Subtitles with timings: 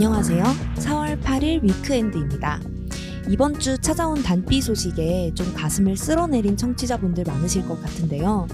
[0.00, 0.44] 안녕하세요.
[0.76, 2.60] 4월 8일 위크엔드입니다.
[3.28, 8.46] 이번 주 찾아온 단비 소식에 좀 가슴을 쓸어내린 청취자분들 많으실 것 같은데요.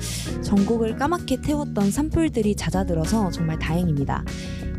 [0.42, 4.24] 전국을 까맣게 태웠던 산불들이 잦아들어서 정말 다행입니다.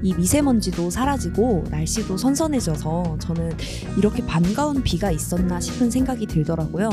[0.02, 3.56] 이 미세먼지도 사라지고 날씨도 선선해져서 저는
[3.96, 6.90] 이렇게 반가운 비가 있었나 싶은 생각이 들더라고요.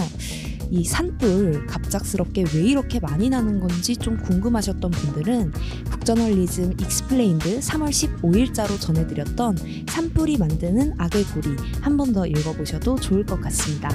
[0.71, 5.53] 이 산불 갑작스럽게 왜 이렇게 많이 나는 건지 좀 궁금하셨던 분들은
[6.03, 9.57] 북저널리즘 explained 3월 15일자로 전해드렸던
[9.89, 13.89] 산불이 만드는 악의 고리 한 번 더 읽어보셔도 좋을 것 같습니다.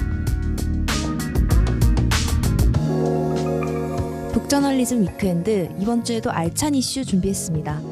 [4.32, 7.82] 북저널리즘 weekend 이번 주에도 알찬 이슈 준비했습니다.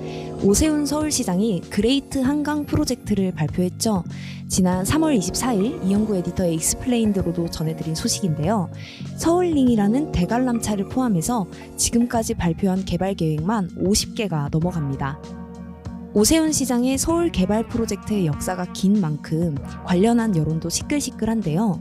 [0.43, 4.05] 오세훈 서울시장이 그레이트 한강 프로젝트를 발표했죠.
[4.49, 8.71] 지난 3월 24일 이현구 에디터의 explained로도 전해드린 소식인데요.
[9.17, 15.19] 서울링이라는 대관람차를 포함해서 지금까지 발표한 개발 계획만 50개가 넘어갑니다.
[16.15, 21.81] 오세훈 시장의 서울 개발 프로젝트의 역사가 긴 만큼 관련한 여론도 시끌시끌한데요.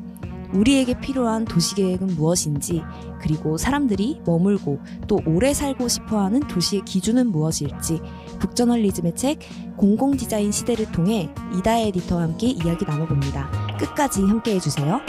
[0.56, 2.82] 우리에게 필요한 도시계획은 무엇인지,
[3.22, 8.00] 그리고 사람들이 머물고 또 오래 살고 싶어 하는 도시의 기준은 무엇일지,
[8.40, 9.40] 북저널리즘의 책
[9.78, 13.78] 공공디자인 시대를 통해 이다 에디터와 함께 이야기 나눠봅니다.
[13.78, 15.02] 끝까지 함께 해주세요.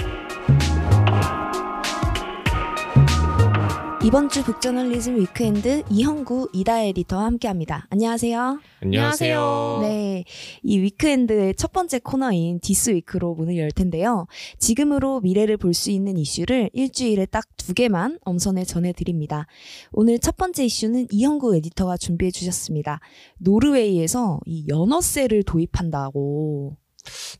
[4.06, 7.88] 이번 주 북저널리즘 weekend 이현구 이다혜 에디터와 함께합니다.
[7.90, 8.60] 안녕하세요.
[8.80, 9.78] 안녕하세요.
[9.82, 10.22] 네,
[10.62, 14.28] 이 weekend의 첫 번째 코너인 this week로 문을 열 텐데요.
[14.60, 19.48] 지금으로 미래를 볼 수 있는 이슈를 일주일에 딱 두 개만 엄선해 전해드립니다.
[19.90, 23.00] 오늘 첫 번째 이슈는 이현구 에디터가 준비해 주셨습니다.
[23.38, 26.76] 노르웨이에서 이 연어세를 도입한다고.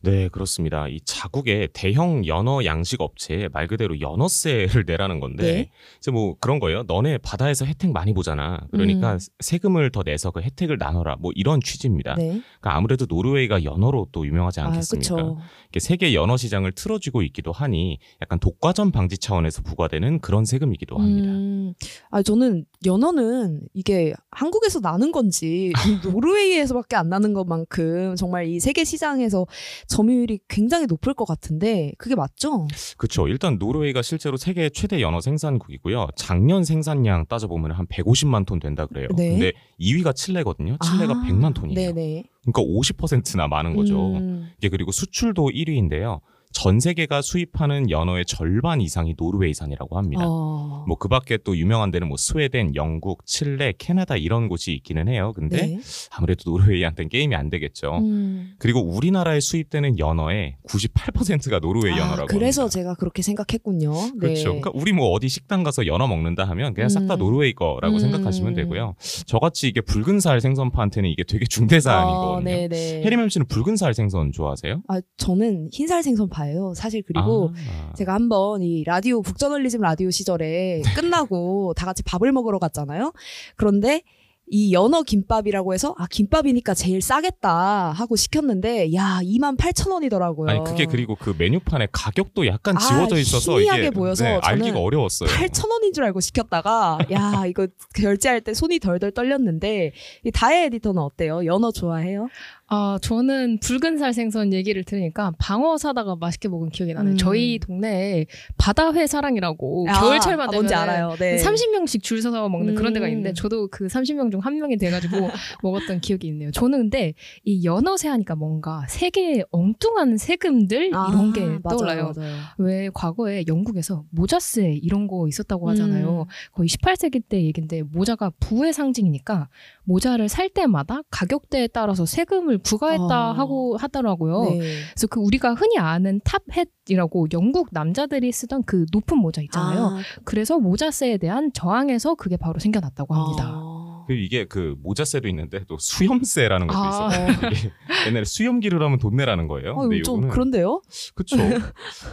[0.01, 0.87] 네, 그렇습니다.
[0.87, 5.69] 이 자국의 대형 연어 양식 업체에 말 그대로 연어세를 내라는 건데 네.
[5.97, 6.83] 이제 뭐 그런 거예요.
[6.83, 8.59] 너네 바다에서 혜택 많이 보잖아.
[8.71, 9.19] 그러니까 음.
[9.39, 11.15] 세금을 더 내서 그 혜택을 나눠라.
[11.19, 12.15] 뭐 이런 취지입니다.
[12.15, 12.27] 네.
[12.27, 15.15] 그러니까 아무래도 노르웨이가 연어로 또 유명하지 아, 않겠습니까?
[15.15, 15.37] 그쵸.
[15.69, 21.29] 이게 세계 연어 시장을 틀어쥐고 있기도 하니 약간 독과점 방지 차원에서 부과되는 그런 세금이기도 합니다.
[21.29, 21.73] 음,
[22.09, 25.71] 아 저는 연어는 이게 한국에서 나는 건지
[26.03, 29.45] 노르웨이에서밖에 안 나는 것만큼 정말 이 세계 시장에서
[29.87, 32.67] 점유율이 굉장히 높을 것 같은데 그게 맞죠?
[32.97, 33.27] 그렇죠.
[33.27, 36.07] 일단 노르웨이가 실제로 세계 최대 연어 생산국이고요.
[36.15, 39.07] 작년 생산량 따져보면 한 150만 톤 된다 그래요.
[39.15, 39.29] 네.
[39.29, 40.77] 근데 2위가 칠레거든요.
[40.83, 41.93] 칠레가 아, 100만 톤이에요.
[41.93, 42.23] 네네.
[42.41, 44.15] 그러니까 50%나 많은 거죠.
[44.15, 46.21] 음, 이게 그리고 수출도 1위인데요.
[46.53, 50.23] 전 세계가 수입하는 연어의 절반 이상이 노르웨이산이라고 합니다.
[50.25, 55.33] 어, 뭐그 밖에 또 유명한 데는 뭐 스웨덴, 영국, 칠레, 캐나다 이런 곳이 있기는 해요.
[55.35, 55.79] 근데 네.
[56.11, 57.97] 아무래도 노르웨이한테는 게임이 안 되겠죠.
[57.97, 58.53] 음.
[58.59, 62.73] 그리고 우리나라에 수입되는 연어의 98%가 노르웨이 아, 연어라고 그래서 합니다.
[62.79, 63.91] 제가 그렇게 생각했군요.
[63.91, 64.11] 네.
[64.19, 64.45] 그렇죠.
[64.45, 67.19] 그러니까 우리 뭐 어디 식당 가서 연어 먹는다 하면 그냥 싹다 음.
[67.19, 67.99] 노르웨이 거라고 음.
[67.99, 68.95] 생각하시면 되고요.
[69.25, 72.27] 저같이 이게 붉은 살 생선파한테는 이게 되게 중대 사안이거든요.
[72.27, 73.03] 어, 네네.
[73.03, 74.81] 해리맘 씨는 붉은 살 생선 좋아하세요?
[74.87, 76.73] 아 저는 흰 살 생선파 예요.
[76.75, 82.59] 사실 그리고 아, 제가 한번 이 라디오 북저널리즘 라디오 시절에 끝나고 다 같이 밥을 먹으러
[82.59, 83.13] 갔잖아요.
[83.55, 84.03] 그런데
[84.49, 90.49] 이 연어 김밥이라고 해서 아 김밥이니까 제일 싸겠다 하고 시켰는데 야 2만 8천 원이더라고요.
[90.49, 94.79] 아니 그게 그리고 그 메뉴판에 가격도 약간 아, 지워져 있어서 희미하게 이게 보여서 네, 알기가
[94.79, 95.29] 어려웠어요.
[95.29, 99.91] 8천 원인 줄 알고 시켰다가 야 이거 결제할 때 손이 덜덜 떨렸는데
[100.23, 101.45] 이 다혜 에디터는 어때요?
[101.45, 102.29] 연어 좋아해요?
[102.69, 107.13] 아, 저는 붉은살 생선 얘기를 들으니까 방어 사다가 맛있게 먹은 기억이 나네요.
[107.13, 107.17] 음.
[107.17, 108.25] 저희 동네에
[108.57, 111.15] 바다회 사랑이라고 아, 겨울철만 아, 되면 뭔지 알아요.
[111.17, 111.37] 네.
[111.37, 113.11] 30명씩 줄 서서 먹는 그런 데가 음.
[113.11, 115.15] 있는데 저도 그 30명 중 한 명이 돼가지고
[115.63, 116.51] 먹었던 기억이 있네요.
[116.51, 117.13] 저는 근데
[117.43, 122.13] 이 연어새 하니까 뭔가 세계의 엉뚱한 세금들 아, 이런 게 맞아요, 떠올라요.
[122.15, 122.35] 맞아요.
[122.59, 126.21] 왜 과거에 영국에서 모자세 이런 거 있었다고 하잖아요.
[126.21, 126.25] 음.
[126.53, 129.49] 거의 18세기 때 얘긴데 모자가 부의 상징이니까
[129.83, 133.33] 모자를 살 때마다 가격대에 따라서 세금을 부과했다 어.
[133.33, 134.43] 하고 하더라고요.
[134.49, 134.59] 네.
[134.59, 139.85] 그래서 그 우리가 흔히 아는 탑햇이라고 영국 남자들이 쓰던 그 높은 모자 있잖아요.
[139.85, 143.51] 아, 그래서 모자세에 대한 저항에서 그게 바로 생겨났다고 합니다.
[143.53, 143.77] 아.
[144.07, 147.09] 그리고 이게 그 모자세도 있는데 또 수염세라는 것도 아.
[147.09, 147.27] 있어요.
[147.31, 147.71] 이게
[148.07, 149.73] 옛날에 수염기를 하면 돈 내라는 거예요.
[149.73, 150.81] 어, 근데 좀 그런데요?
[151.13, 151.35] 그쵸.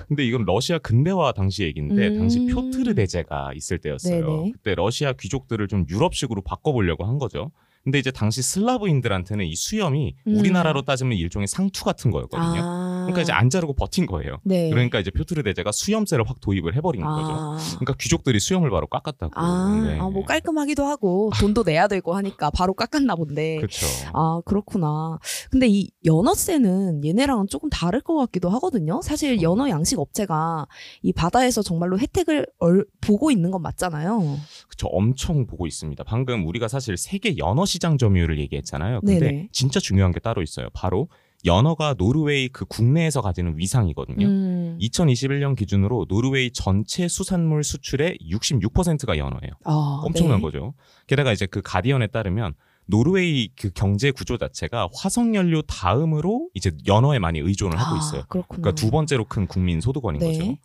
[0.08, 2.18] 근데 이건 러시아 근대화 당시 얘기인데 음.
[2.18, 4.26] 당시 표트르 대제가 있을 때였어요.
[4.26, 4.52] 네네.
[4.52, 7.52] 그때 러시아 귀족들을 좀 유럽식으로 바꿔보려고 한 거죠.
[7.84, 10.36] 근데 이제 당시 슬라브인들한테는 이 수염이 음.
[10.36, 12.60] 우리나라로 따지면 일종의 상투 같은 거였거든요.
[12.62, 12.93] 아.
[13.04, 14.38] 그러니까 이제 안 자르고 버틴 거예요.
[14.44, 14.70] 네.
[14.70, 17.32] 그러니까 이제 표트르 대제가 수염세를 확 도입을 해버린 거죠.
[17.32, 17.58] 아.
[17.78, 19.32] 그러니까 귀족들이 수염을 바로 깎았다고.
[19.34, 19.98] 아, 네.
[19.98, 23.56] 아, 뭐 깔끔하기도 하고 돈도 내야 되고 하니까 바로 깎았나 본데.
[23.56, 23.86] 그렇죠.
[24.12, 25.18] 아, 그렇구나.
[25.50, 29.00] 근데 이 연어세는 얘네랑은 조금 다를 것 같기도 하거든요.
[29.02, 29.50] 사실 그렇죠.
[29.50, 30.66] 연어 양식 업체가
[31.02, 34.38] 이 바다에서 정말로 혜택을 얼, 보고 있는 건 맞잖아요.
[34.68, 36.02] 그쵸 엄청 보고 있습니다.
[36.04, 39.00] 방금 우리가 사실 세계 연어 시장 점유율을 얘기했잖아요.
[39.00, 39.48] 근데 네네.
[39.52, 40.68] 진짜 중요한 게 따로 있어요.
[40.72, 41.08] 바로
[41.44, 44.26] 연어가 노르웨이 그 국내에서 가지는 위상이거든요.
[44.26, 44.78] 음.
[44.80, 49.52] 2021년 기준으로 노르웨이 전체 수산물 수출의 66%가 연어예요.
[49.64, 50.42] 아, 엄청난 네.
[50.42, 50.74] 거죠.
[51.06, 52.54] 게다가 이제 그 가디언에 따르면
[52.86, 58.22] 노르웨이 그 경제 구조 자체가 화석 연료 다음으로 이제 연어에 많이 의존을 하고 아, 있어요.
[58.28, 58.60] 그렇구나.
[58.62, 60.26] 그러니까 두 번째로 큰 국민 소득원인 네.
[60.26, 60.56] 거죠.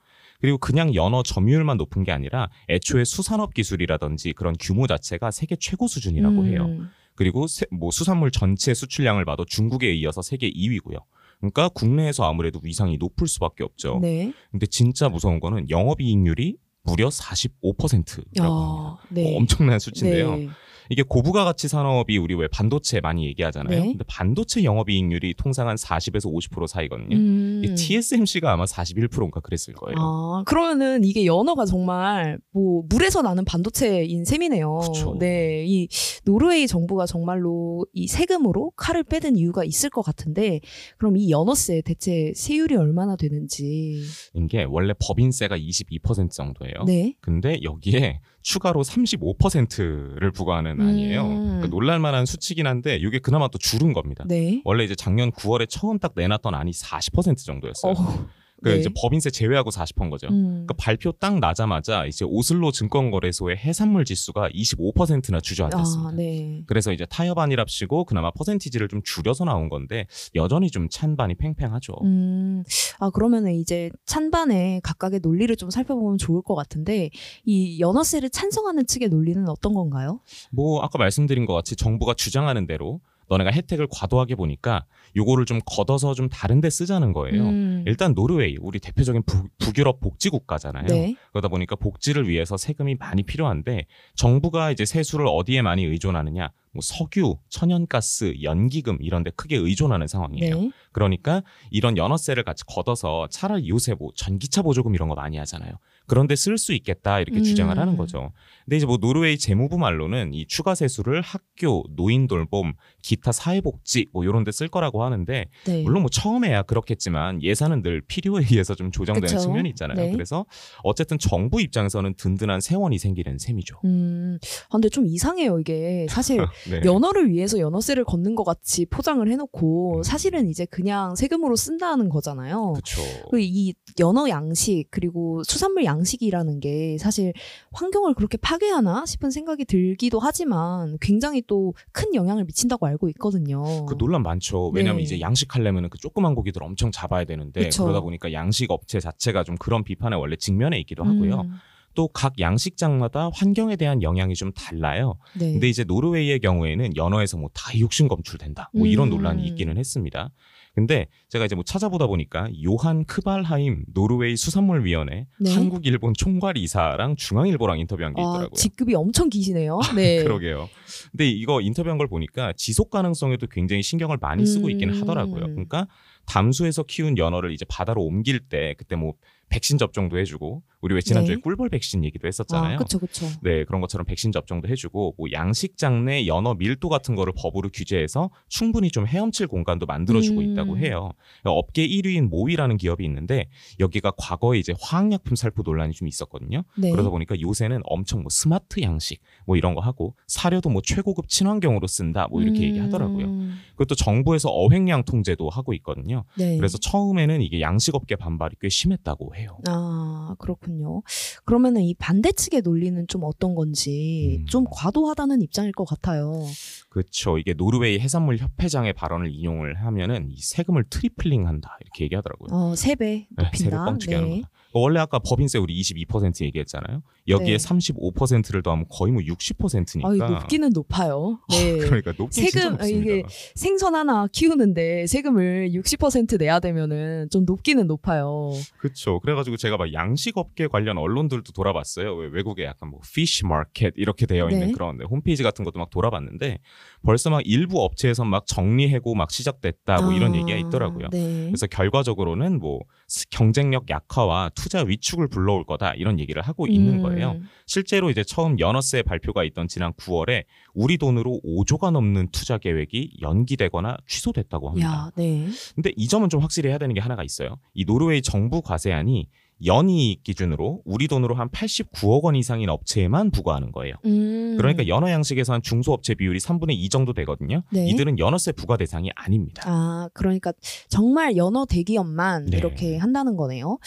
[0.41, 5.87] 그리고 그냥 연어 점유율만 높은 게 아니라 애초에 수산업 기술이라든지 그런 규모 자체가 세계 최고
[5.87, 6.69] 수준이라고 해요.
[7.19, 7.23] 음.
[7.23, 11.03] 그리고 세- 뭐 수산물 전체 수출량을 봐도 중국에 이어서 세계 2위고요.
[11.39, 13.99] 그러니까 국내에서 아무래도 위상이 높을 수밖에 없죠.
[14.01, 14.33] 네.
[14.51, 18.43] 근데 진짜 무서운 거는 영업이익률이 무려 45%라고 합니다.
[18.43, 19.33] 아, 네.
[19.33, 20.35] 어, 엄청난 수치인데요.
[20.35, 20.49] 네.
[20.89, 23.79] 이게 고부가 가치 산업이 우리 왜 반도체 많이 얘기하잖아요.
[23.79, 23.87] 네.
[23.87, 27.15] 근데 반도체 영업이익률이 통상 한 40에서 50% 사이거든요.
[27.15, 27.75] 음.
[27.77, 29.97] TSMC가 아마 41%인가 그랬을 거예요.
[29.99, 34.79] 아, 그러면은 이게 연어가 정말 뭐 물에서 나는 반도체인 셈이네요.
[34.79, 35.15] 그쵸.
[35.19, 35.63] 네.
[35.67, 35.87] 이
[36.25, 40.59] 노르웨이 정부가 정말로 이 세금으로 칼을 빼든 이유가 있을 것 같은데
[40.97, 44.01] 그럼 이 연어세 대체 세율이 얼마나 되는지.
[44.33, 46.83] 이게 원래 법인세가 22% 정도예요.
[46.85, 47.13] 네.
[47.21, 51.25] 근데 여기에 추가로 35%를 부과하는 아니에요.
[51.25, 51.45] 음.
[51.45, 54.23] 그러니까 놀랄만한 수치긴 한데 이게 그나마 또 줄은 겁니다.
[54.27, 54.61] 네.
[54.65, 57.93] 원래 이제 작년 9월에 처음 딱 내놨던 안이 40% 정도였어요.
[57.93, 58.27] 어.
[58.63, 58.77] 그 네.
[58.77, 60.27] 이제 법인세 제외하고 40%인 거죠.
[60.27, 60.65] 음.
[60.65, 66.09] 그러니까 발표 딱 나자마자 이제 오슬로 증권거래소의 해산물 지수가 25%나 주저앉았습니다.
[66.09, 66.63] 아, 네.
[66.67, 71.93] 그래서 이제 타협 안이랍시고 그나마 퍼센티지를 좀 줄여서 나온 건데 여전히 좀 찬반이 팽팽하죠.
[72.03, 72.63] 음,
[72.99, 77.09] 아, 그러면은 이제 찬반의 각각의 논리를 좀 살펴보면 좋을 것 같은데,
[77.45, 80.19] 이 연어세를 찬성하는 측의 논리는 어떤 건가요?
[80.51, 84.85] 뭐 아까 말씀드린 것 같이 정부가 주장하는 대로 너네가 혜택을 과도하게 보니까
[85.15, 87.43] 요거를 좀 걷어서 좀 다른 데 쓰자는 거예요.
[87.43, 90.87] 음, 일단 노르웨이 우리 대표적인 북, 북유럽 복지 국가잖아요.
[90.87, 91.15] 네.
[91.31, 93.85] 그러다 보니까 복지를 위해서 세금이 많이 필요한데
[94.15, 96.51] 정부가 이제 세수를 어디에 많이 의존하느냐?
[96.71, 100.61] 뭐 석유, 천연가스, 연기금 이런 데 크게 의존하는 상황이에요.
[100.61, 100.71] 네.
[100.91, 105.73] 그러니까 이런 연어세를 같이 걷어서 차라리 요새 뭐 전기차 보조금 이런 거 많이 하잖아요.
[106.09, 107.43] 그런데 쓸 수 있겠다 이렇게 음.
[107.43, 108.31] 주장을 하는 거죠.
[108.65, 114.23] 근데 이제 뭐 노르웨이 재무부 말로는 이 추가 세수를 학교, 노인 돌봄, 기타 사회복지 뭐
[114.25, 115.83] 이런 데 쓸 거라고 하는데 네.
[115.83, 119.39] 물론 뭐 처음에야 그렇겠지만 예산은 늘 필요에 의해서 좀 조정되는 그쵸.
[119.39, 119.95] 측면이 있잖아요.
[119.95, 120.11] 네.
[120.11, 120.45] 그래서
[120.83, 123.79] 어쨌든 정부 입장에서는 든든한 세원이 생기는 셈이죠.
[123.85, 126.07] 음, 아, 근데 좀 이상해요, 이게.
[126.09, 126.39] 사실,
[126.69, 126.81] 네.
[126.83, 130.03] 연어를 위해서 연어세를 걷는 것 같이 포장을 해놓고, 음.
[130.03, 132.73] 사실은 이제 그냥 세금으로 쓴다는 거잖아요.
[132.73, 133.01] 그렇죠.
[133.29, 137.33] 그이 연어 양식 그리고 수산물 양 식이라는 게 사실
[137.71, 143.85] 환경을 그렇게 파괴하나 싶은 생각이 들기도 하지만 굉장히 또 큰 영향을 미친다고 알고 있거든요.
[143.85, 144.69] 그 논란 많죠.
[144.69, 145.03] 왜냐면 네.
[145.03, 147.83] 이제 양식하려면 그 조그만 고기들 엄청 잡아야 되는데 그쵸.
[147.83, 151.41] 그러다 보니까 양식 업체 자체가 좀 그런 비판에 원래 직면해 있기도 하고요.
[151.41, 151.53] 음,
[151.95, 155.17] 또각 양식장마다 환경에 대한 영향이 좀 달라요.
[155.37, 155.51] 네.
[155.51, 158.69] 근데 이제 노르웨이의 경우에는 연어에서 뭐 다이옥신 검출된다.
[158.73, 159.15] 뭐 이런 음.
[159.15, 160.29] 논란이 있기는 했습니다.
[160.75, 165.53] 근데 제가 이제 뭐 찾아보다 보니까 요한 크발하임 노르웨이 수산물위원회 네.
[165.53, 168.55] 한국 일본 총괄 이사랑 중앙일보랑 인터뷰한 게 아, 있더라고요.
[168.55, 169.79] 직급이 엄청 기시네요.
[169.95, 170.23] 네.
[170.23, 170.69] 그러게요.
[171.11, 175.01] 근데 이거 인터뷰한 걸 보니까 지속 가능성에도 굉장히 신경을 많이 쓰고 있기는 음.
[175.01, 175.41] 하더라고요.
[175.47, 175.87] 그러니까
[176.25, 179.13] 담수에서 키운 연어를 이제 바다로 옮길 때 그때 뭐
[179.49, 181.41] 백신 접종도 해주고 우리 왜 지난주에 네.
[181.41, 182.75] 꿀벌 백신 얘기도 했었잖아요.
[182.75, 183.25] 아, 그쵸, 그쵸.
[183.41, 188.29] 네, 그런 것처럼 백신 접종도 해주고 뭐 양식장 내 연어 밀도 같은 거를 법으로 규제해서
[188.47, 190.51] 충분히 좀 헤엄칠 공간도 만들어주고 음.
[190.51, 191.11] 있다고 해요.
[191.43, 196.63] 업계 1위인 모위라는 기업이 있는데 여기가 과거에 이제 화학약품 살포 논란이 좀 있었거든요.
[196.77, 196.91] 네.
[196.91, 201.87] 그러다 보니까 요새는 엄청 뭐 스마트 양식 뭐 이런 거 하고 사료도 뭐 최고급 친환경으로
[201.87, 203.49] 쓴다 뭐 이렇게 음, 얘기하더라고요.
[203.71, 206.23] 그것도 정부에서 어획량 통제도 하고 있거든요.
[206.37, 206.57] 네.
[206.57, 209.38] 그래서 처음에는 이게 양식업계 반발이 꽤 심했다고 해요.
[209.67, 211.01] 아, 그렇군요.
[211.45, 214.45] 그러면은 이 반대 측의 논리는 좀 어떤 건지 음.
[214.45, 216.43] 좀 과도하다는 입장일 것 같아요.
[216.89, 217.37] 그렇죠.
[217.37, 222.49] 이게 노르웨이 해산물 협회장의 발언을 인용을 하면은 이 세금을 트리플링한다 이렇게 얘기하더라고요.
[222.51, 223.85] 어, 세배 네, 세배 높인다.
[223.85, 224.49] 뻥치게 하는 거다.
[224.73, 227.01] 원래 아까 법인세 우리 22% 얘기했잖아요.
[227.27, 227.63] 여기에 네.
[227.63, 230.25] 35%를 더하면 거의 뭐 60%니까.
[230.25, 231.39] 아, 높기는 높아요.
[231.49, 231.77] 네.
[231.77, 232.85] 그러니까 높긴 세금, 아.
[232.85, 233.23] 이게
[233.55, 238.51] 생선 하나 키우는데 세금을 60% 내야 되면은 좀 높기는 높아요.
[238.79, 239.19] 그렇죠.
[239.19, 242.15] 그래가지고 제가 막 양식업계 관련 언론들도 돌아봤어요.
[242.15, 244.73] 왜 외국에 약간 뭐 fish market 이렇게 되어 있는 네.
[244.73, 246.59] 그런 네, 홈페이지 같은 것도 막 돌아봤는데
[247.03, 251.09] 벌써 막 일부 업체에서 막 정리해고 막 시작됐다 뭐 이런 아, 얘기가 있더라고요.
[251.11, 251.45] 네.
[251.47, 257.01] 그래서 결과적으로는 뭐 스- 경쟁력 약화와 투자 위축을 불러올 거다 이런 얘기를 하고 있는 음,
[257.01, 257.39] 거예요.
[257.65, 263.95] 실제로 이제 처음 연어세 발표가 있던 지난 9월에 우리 돈으로 5조가 넘는 투자 계획이 연기되거나
[264.05, 264.89] 취소됐다고 합니다.
[264.89, 265.47] 야, 네.
[265.75, 267.55] 근데 이 점은 좀 확실히 해야 되는 게 하나가 있어요.
[267.73, 269.29] 이 노르웨이 정부 과세안이
[269.65, 273.95] 연이익 기준으로 우리 돈으로 한 89억 원 이상인 업체에만 부과하는 거예요.
[274.05, 274.55] 음.
[274.57, 277.63] 그러니까 연어 양식에서 한 중소업체 비율이 3분의 2 정도 되거든요.
[277.71, 277.87] 네.
[277.89, 279.63] 이들은 연어세 부과 대상이 아닙니다.
[279.65, 280.53] 아, 그러니까
[280.87, 282.57] 정말 연어 대기업만 네.
[282.57, 283.77] 이렇게 한다는 거네요.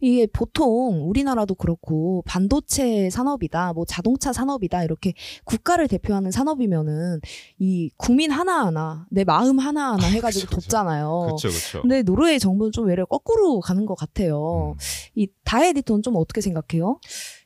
[0.00, 5.12] 이게 보통 우리나라도 그렇고 반도체 산업이다, 뭐 자동차 산업이다 이렇게
[5.44, 7.20] 국가를 대표하는 산업이면은
[7.58, 10.68] 이 국민 하나하나 내 마음 하나하나 해가지고 그쵸, 그쵸.
[10.68, 11.20] 돕잖아요.
[11.26, 11.82] 그렇죠, 그렇죠.
[11.82, 14.74] 근데 노르웨이 정부는 좀 외려 거꾸로 가는 것 같아요.
[14.76, 15.19] 음.
[15.20, 16.98] 이 다혜 에디터는 좀 어떻게 생각해요?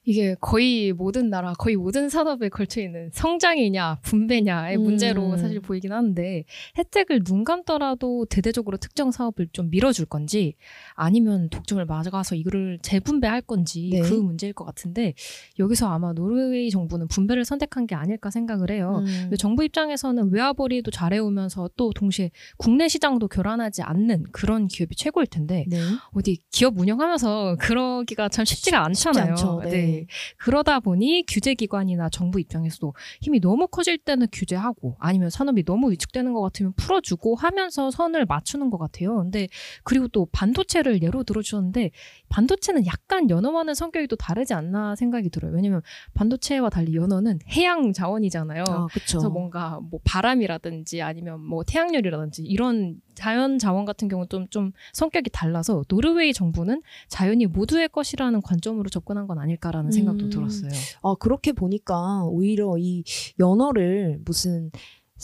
[0.04, 4.82] 이게 거의 모든 나라, 거의 모든 산업에 걸쳐 있는 성장이냐 분배냐의 음.
[4.82, 6.44] 문제로 사실 보이긴 하는데
[6.76, 10.54] 혜택을 눈 감더라도 대대적으로 특정 사업을 좀 밀어줄 건지
[10.94, 14.00] 아니면 독점을 맞아가서 이거를 재분배할 건지 네.
[14.00, 15.14] 그 문제일 것 같은데
[15.58, 19.02] 여기서 아마 노르웨이 정부는 분배를 선택한 게 아닐까 생각을 해요.
[19.06, 19.30] 음.
[19.38, 25.78] 정부 입장에서는 외화벌이도 잘해오면서 또 동시에 국내 시장도 결함하지 않는 그런 기업이 최고일 텐데 네.
[26.12, 29.30] 어디 기업 운영하면서 그러기가 참 쉽지가 않잖아요.
[29.30, 29.62] 않죠.
[29.64, 29.93] 네.
[30.38, 36.40] 그러다 보니 규제기관이나 정부 입장에서도 힘이 너무 커질 때는 규제하고 아니면 산업이 너무 위축되는 것
[36.42, 39.16] 같으면 풀어주고 하면서 선을 맞추는 것 같아요.
[39.16, 39.48] 근데
[39.82, 41.90] 그리고 또 반도체를 예로 들어주셨는데
[42.28, 45.52] 반도체는 약간 연어와는 성격이 또 다르지 않나 생각이 들어요.
[45.52, 45.82] 왜냐면
[46.14, 48.64] 반도체와 달리 연어는 해양 자원이잖아요.
[48.68, 48.86] 아.
[48.92, 55.30] 그래서 뭔가 뭐 바람이라든지 아니면 뭐 태양열이라든지 이런 자연 자원 같은 경우는 좀, 좀 성격이
[55.30, 60.30] 달라서 노르웨이 정부는 자연이 모두의 것이라는 관점으로 접근한 건 아닐까라는 생각도 음.
[60.30, 60.70] 들었어요.
[61.02, 63.04] 아, 그렇게 보니까 오히려 이
[63.38, 64.70] 연어를 무슨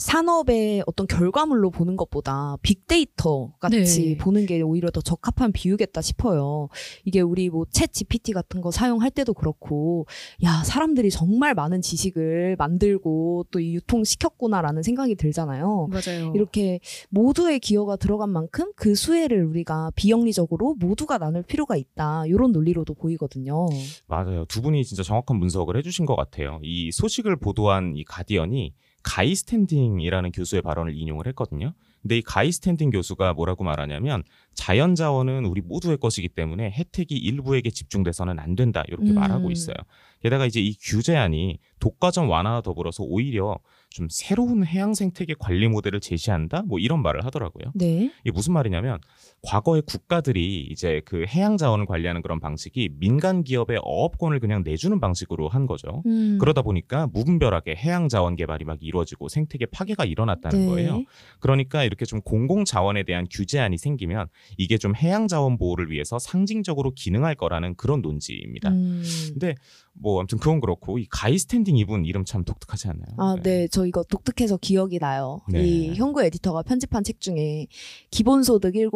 [0.01, 4.17] 산업의 어떤 결과물로 보는 것보다 빅데이터 같이 네.
[4.17, 6.69] 보는 게 오히려 더 적합한 비유겠다 싶어요.
[7.05, 10.07] 이게 우리 뭐 챗 GPT 같은 거 사용할 때도 그렇고,
[10.43, 15.89] 야, 사람들이 정말 많은 지식을 만들고 또이 유통시켰구나라는 생각이 들잖아요.
[15.91, 16.33] 맞아요.
[16.35, 16.79] 이렇게
[17.09, 22.25] 모두의 기여가 들어간 만큼 그 수혜를 우리가 비영리적으로 모두가 나눌 필요가 있다.
[22.25, 23.67] 이런 논리로도 보이거든요.
[24.07, 24.45] 맞아요.
[24.45, 26.59] 두 분이 진짜 정확한 분석을 해주신 것 같아요.
[26.63, 31.73] 이 소식을 보도한 이 가디언이 가이 스탠딩이라는 교수의 발언을 인용을 했거든요.
[32.01, 37.69] 근데 이 가이 스탠딩 교수가 뭐라고 말하냐면 자연 자원은 우리 모두의 것이기 때문에 혜택이 일부에게
[37.69, 39.15] 집중돼서는 안 된다 이렇게 음.
[39.15, 39.75] 말하고 있어요.
[40.21, 43.59] 게다가 이제 이 규제안이 독과점 완화와 더불어서 오히려
[43.89, 47.71] 좀 새로운 해양 생태계 관리 모델을 제시한다 뭐 이런 말을 하더라고요.
[47.75, 48.09] 네.
[48.21, 48.99] 이게 무슨 말이냐면
[49.43, 55.49] 과거에 국가들이 이제 그 해양 자원을 관리하는 그런 방식이 민간 기업의 어업권을 그냥 내주는 방식으로
[55.49, 56.03] 한 거죠.
[56.05, 56.37] 음.
[56.39, 60.65] 그러다 보니까 무분별하게 해양 자원 개발이 막 이루어지고 생태계 파괴가 일어났다는 네.
[60.67, 61.03] 거예요.
[61.39, 66.93] 그러니까 이렇게 좀 공공 자원에 대한 규제안이 생기면 이게 좀 해양 자원 보호를 위해서 상징적으로
[66.95, 68.69] 기능할 거라는 그런 논지입니다.
[68.69, 69.03] 음.
[69.33, 69.55] 근데
[69.93, 73.05] 뭐 아무튼 그건 그렇고 이 가이 스탠딩 이분 이름 참 독특하지 않나요?
[73.17, 73.67] 아, 네.
[73.67, 75.41] 저 이거 독특해서 기억이 나요.
[75.49, 75.63] 네.
[75.63, 77.67] 이 현구 에디터가 편집한 책 중에
[78.09, 78.89] 기본소득 101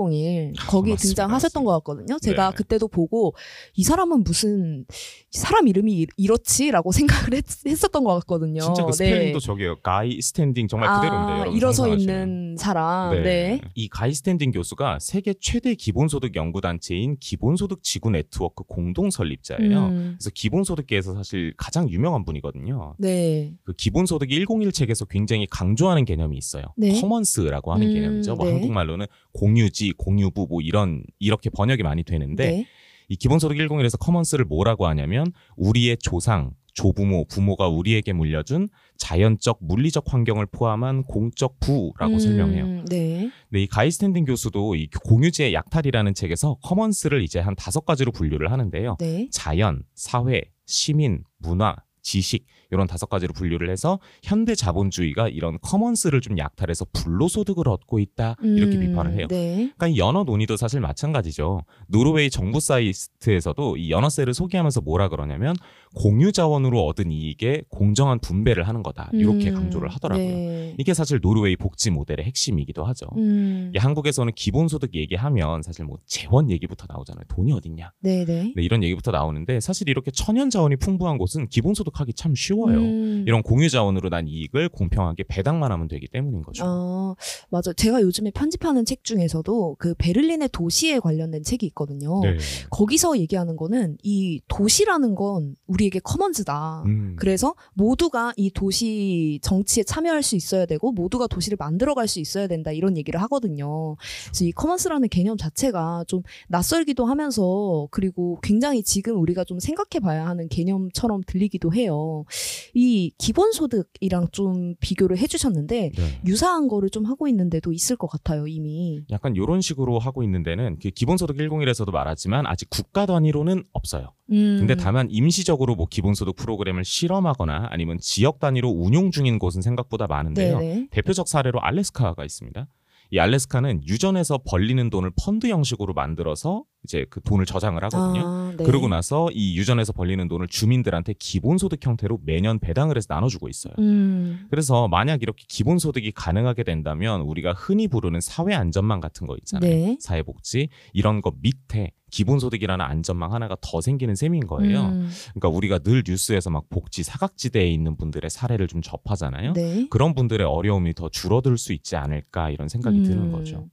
[0.67, 1.59] 거기 맞습니다, 등장하셨던 맞습니다.
[1.63, 2.17] 것 같거든요.
[2.19, 2.55] 제가 네.
[2.55, 3.35] 그때도 보고
[3.75, 4.85] 이 사람은 무슨
[5.31, 6.91] 사람 이름이 이- 이렇지라고
[7.29, 7.45] 생각을 했,
[7.85, 8.61] 었던것 같거든요.
[8.61, 8.93] 진짜 그 네.
[8.93, 9.81] 스펠링도 저기요.
[9.81, 11.43] 가이 스탠딩 정말 그대로인데요.
[11.43, 11.99] 아, 일어서 상상하시면.
[12.29, 13.21] 있는 사람.
[13.21, 13.61] 네.
[13.75, 19.85] 이 가이 스탠딩 교수가 세계 최대 기본소득 연구 단체인 기본소득 지구 네트워크 공동 설립자예요.
[19.87, 22.95] 음, 그래서 기본소득 계에서 사실 가장 유명한 분이거든요.
[22.97, 23.53] 네.
[23.63, 26.63] 그 기본소득 101 책에서 굉장히 강조하는 개념이 있어요.
[26.77, 26.99] 네.
[26.99, 28.35] commons라고 하는 음, 개념이죠.
[28.35, 28.51] 뭐 네.
[28.53, 32.65] 한국말로는 공유지, 공유부 뭐 이런 이렇게 번역이 많이 되는데 네.
[33.09, 40.45] 이 기본소득 101에서 commons를 뭐라고 하냐면 우리의 조상, 조부모, 부모가 우리에게 물려준 자연적, 물리적 환경을
[40.47, 42.85] 포함한 공적 부라고 음, 설명해요.
[42.89, 43.31] 네.
[43.49, 48.51] 네, 이 가이 스탠딩 교수도 이 공유지의 약탈이라는 책에서 commons를 이제 한 다섯 가지로 분류를
[48.51, 48.97] 하는데요.
[48.99, 49.27] 네.
[49.31, 56.37] 자연, 사회, 시민, 문화, 지식 이런 다섯 가지로 분류를 해서 현대 자본주의가 이런 commons를 좀
[56.37, 59.27] 약탈해서 불로 소득을 얻고 있다 이렇게 음, 비판을 해요.
[59.27, 59.71] 네.
[59.75, 61.61] 그러니까 이 연어 논의도 사실 마찬가지죠.
[61.87, 65.55] 노르웨이 정부 사이트에서도 이 연어세를 소개하면서 뭐라 그러냐면
[65.95, 70.27] 공유 자원으로 얻은 이익에 공정한 분배를 하는 거다 이렇게 음, 강조를 하더라고요.
[70.27, 70.75] 네.
[70.77, 73.07] 이게 사실 노르웨이 복지 모델의 핵심이기도 하죠.
[73.17, 77.23] 음, 이게 한국에서는 기본소득 얘기하면 사실 뭐 재원 얘기부터 나오잖아요.
[77.29, 77.93] 돈이 어딨냐.
[78.01, 78.53] 네, 네.
[78.55, 82.77] 네, 이런 얘기부터 나오는데 사실 이렇게 천연 자원이 풍부한 곳은 기본소득 하기 참 쉬워요.
[82.77, 83.23] 음.
[83.25, 86.63] 이런 공유 자원으로 난 이익을 공평하게 배당만 하면 되기 때문인 거죠.
[86.65, 87.15] 아,
[87.49, 87.71] 맞아.
[87.71, 92.19] 제가 요즘에 편집하는 책 중에서도 그 베를린의 도시에 관련된 책이 있거든요.
[92.21, 92.37] 네.
[92.69, 96.83] 거기서 얘기하는 거는 이 도시라는 건 우리 우리에게 커먼즈다.
[96.85, 97.15] 음.
[97.17, 102.71] 그래서 모두가 이 도시 정치에 참여할 수 있어야 되고 모두가 도시를 만들어갈 수 있어야 된다
[102.71, 103.95] 이런 얘기를 하거든요.
[104.25, 110.47] 그래서 이 커먼스라는 개념 자체가 좀 낯설기도 하면서 그리고 굉장히 지금 우리가 좀 생각해봐야 하는
[110.49, 112.25] 개념처럼 들리기도 해요.
[112.73, 116.21] 이 기본소득이랑 좀 비교를 해주셨는데 네.
[116.25, 119.03] 유사한 거를 좀 하고 있는 데도 있을 것 같아요 이미.
[119.11, 124.13] 약간 이런 식으로 하고 있는 데는 그 기본소득 101에서도 말하지만 아직 국가 단위로는 없어요.
[124.31, 124.57] 음.
[124.59, 130.59] 근데 다만 임시적으로 뭐 기본소득 프로그램을 실험하거나 아니면 지역 단위로 운용 중인 곳은 생각보다 많은데요.
[130.59, 130.87] 네네.
[130.91, 132.67] 대표적 사례로 알래스카가 있습니다.
[133.11, 138.21] 이 알래스카는 유전에서 벌리는 돈을 펀드 형식으로 만들어서 이제 그 돈을 저장을 하거든요.
[138.25, 138.63] 아, 네.
[138.63, 143.73] 그러고 나서 이 유전에서 벌리는 돈을 주민들한테 기본소득 형태로 매년 배당을 해서 나눠주고 있어요.
[143.79, 144.47] 음.
[144.49, 149.69] 그래서 만약 이렇게 기본소득이 가능하게 된다면 우리가 흔히 부르는 사회 안전망 같은 거 있잖아요.
[149.69, 149.97] 네.
[149.99, 154.85] 사회복지 이런 거 밑에 기본소득이라는 안전망 하나가 더 생기는 셈인 거예요.
[154.85, 155.09] 음.
[155.33, 159.51] 그러니까 우리가 늘 뉴스에서 막 복지 사각지대에 있는 분들의 사례를 좀 접하잖아요.
[159.51, 159.87] 네.
[159.89, 163.31] 그런 분들의 어려움이 더 줄어들 수 있지 않을까 이런 생각이 드는 음.
[163.33, 163.67] 거죠.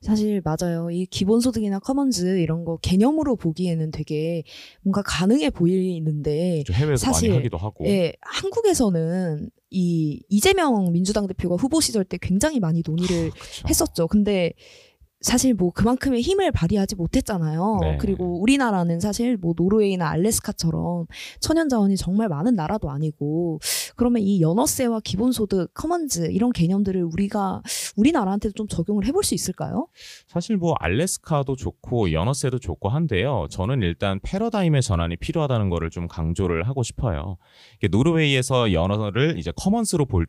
[0.00, 0.90] 사실 맞아요.
[0.90, 4.44] 이 기본소득이나 커먼즈 이런 거 개념으로 보기에는 되게
[4.82, 7.86] 뭔가 가능해 보이는데 좀 해외에서 사실, 많이 하기도 하고.
[7.86, 13.68] 예, 한국에서는 이 이재명 민주당 대표가 후보 시절 때 굉장히 많이 논의를 그쵸.
[13.68, 14.06] 했었죠.
[14.06, 14.52] 근데
[15.24, 17.78] 사실 뭐 그만큼의 힘을 발휘하지 못했잖아요.
[17.80, 17.96] 네.
[17.98, 21.06] 그리고 우리나라는 사실 뭐 노르웨이나 알래스카처럼
[21.40, 23.58] 천연 자원이 정말 많은 나라도 아니고
[23.96, 27.62] 그러면 이 연어세와 기본소득, commons 이런 개념들을 우리가
[27.96, 29.88] 우리나라한테도 좀 적용을 해볼 수 있을까요?
[30.28, 33.46] 사실 뭐 알래스카도 좋고 연어세도 좋고 한데요.
[33.50, 37.38] 저는 일단 패러다임의 전환이 필요하다는 거를 좀 강조를 하고 싶어요.
[37.90, 40.26] 노르웨이에서 연어를 이제 commons로 볼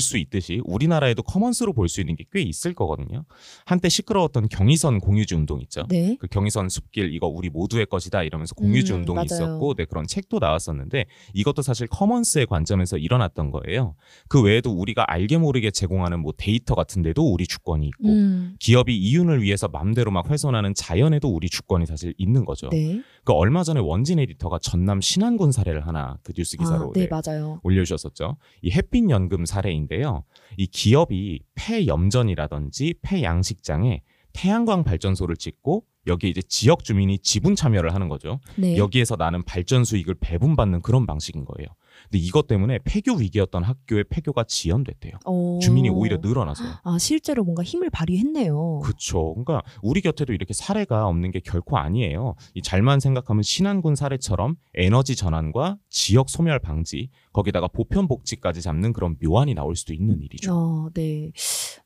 [0.00, 3.24] 수 있듯이 우리나라에도 commons로 볼 수 있는 게 꽤 있을 거거든요.
[3.64, 5.84] 한때 시끄러웠던 경의선 공유지 운동 있죠.
[5.88, 6.16] 네.
[6.20, 9.26] 그 경의선 숲길 이거 우리 모두의 것이다 이러면서 공유지 음, 운동이 맞아요.
[9.26, 13.94] 있었고 네 그런 책도 나왔었는데 이것도 사실 commons의 관점에서 일어났던 거예요.
[14.28, 18.96] 그 외에도 우리가 알게 모르게 제공하는 뭐 데이터 같은 데도 우리 주권이 있고 음, 기업이
[18.96, 22.68] 이윤을 위해서 맘대로 막 훼손하는 자연에도 우리 주권이 사실 있는 거죠.
[22.70, 23.02] 네.
[23.24, 27.08] 그 얼마 전에 원진 에디터가 전남 신안군 사례를 하나 그 뉴스 기사로 아, 네, 네,
[27.08, 27.60] 맞아요.
[27.62, 28.36] 올려주셨었죠.
[28.62, 30.24] 이 햇빛 연금 사례인데요.
[30.56, 34.02] 이 기업이 폐염전이라든지 폐양식장에
[34.38, 38.38] 태양광 발전소를 짓고 여기 이제 지역 주민이 지분 참여를 하는 거죠.
[38.54, 38.76] 네.
[38.76, 41.66] 여기에서 나는 발전 수익을 배분받는 그런 방식인 거예요.
[42.04, 45.14] 근데 이것 때문에 폐교 위기였던 학교의 폐교가 지연됐대요.
[45.26, 45.58] 어.
[45.60, 46.68] 주민이 오히려 늘어나서요.
[46.84, 48.80] 아, 실제로 뭔가 힘을 발휘했네요.
[48.82, 49.34] 그렇죠.
[49.34, 52.34] 그러니까 우리 곁에도 이렇게 사례가 없는 게 결코 아니에요.
[52.54, 59.16] 이 잘만 생각하면 신안군 사례처럼 에너지 전환과 지역 소멸 방지, 거기다가 보편 복지까지 잡는 그런
[59.22, 60.52] 묘안이 나올 수도 있는 일이죠.
[60.54, 61.32] 어, 네.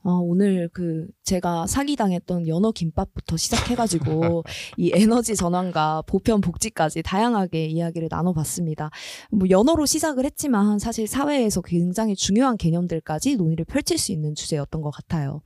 [0.04, 4.42] 아, 오늘 그 제가 사기 당했던 연어 김밥부터 시작해가지고
[4.76, 8.90] 이 에너지 전환과 보편 복지까지 다양하게 이야기를 나눠봤습니다.
[9.30, 14.82] 뭐 연어로 시 작을 했지만 사실 사회에서 굉장히 중요한 개념들까지 논의를 펼칠 수 있는 주제였던
[14.82, 15.42] 것 같아요.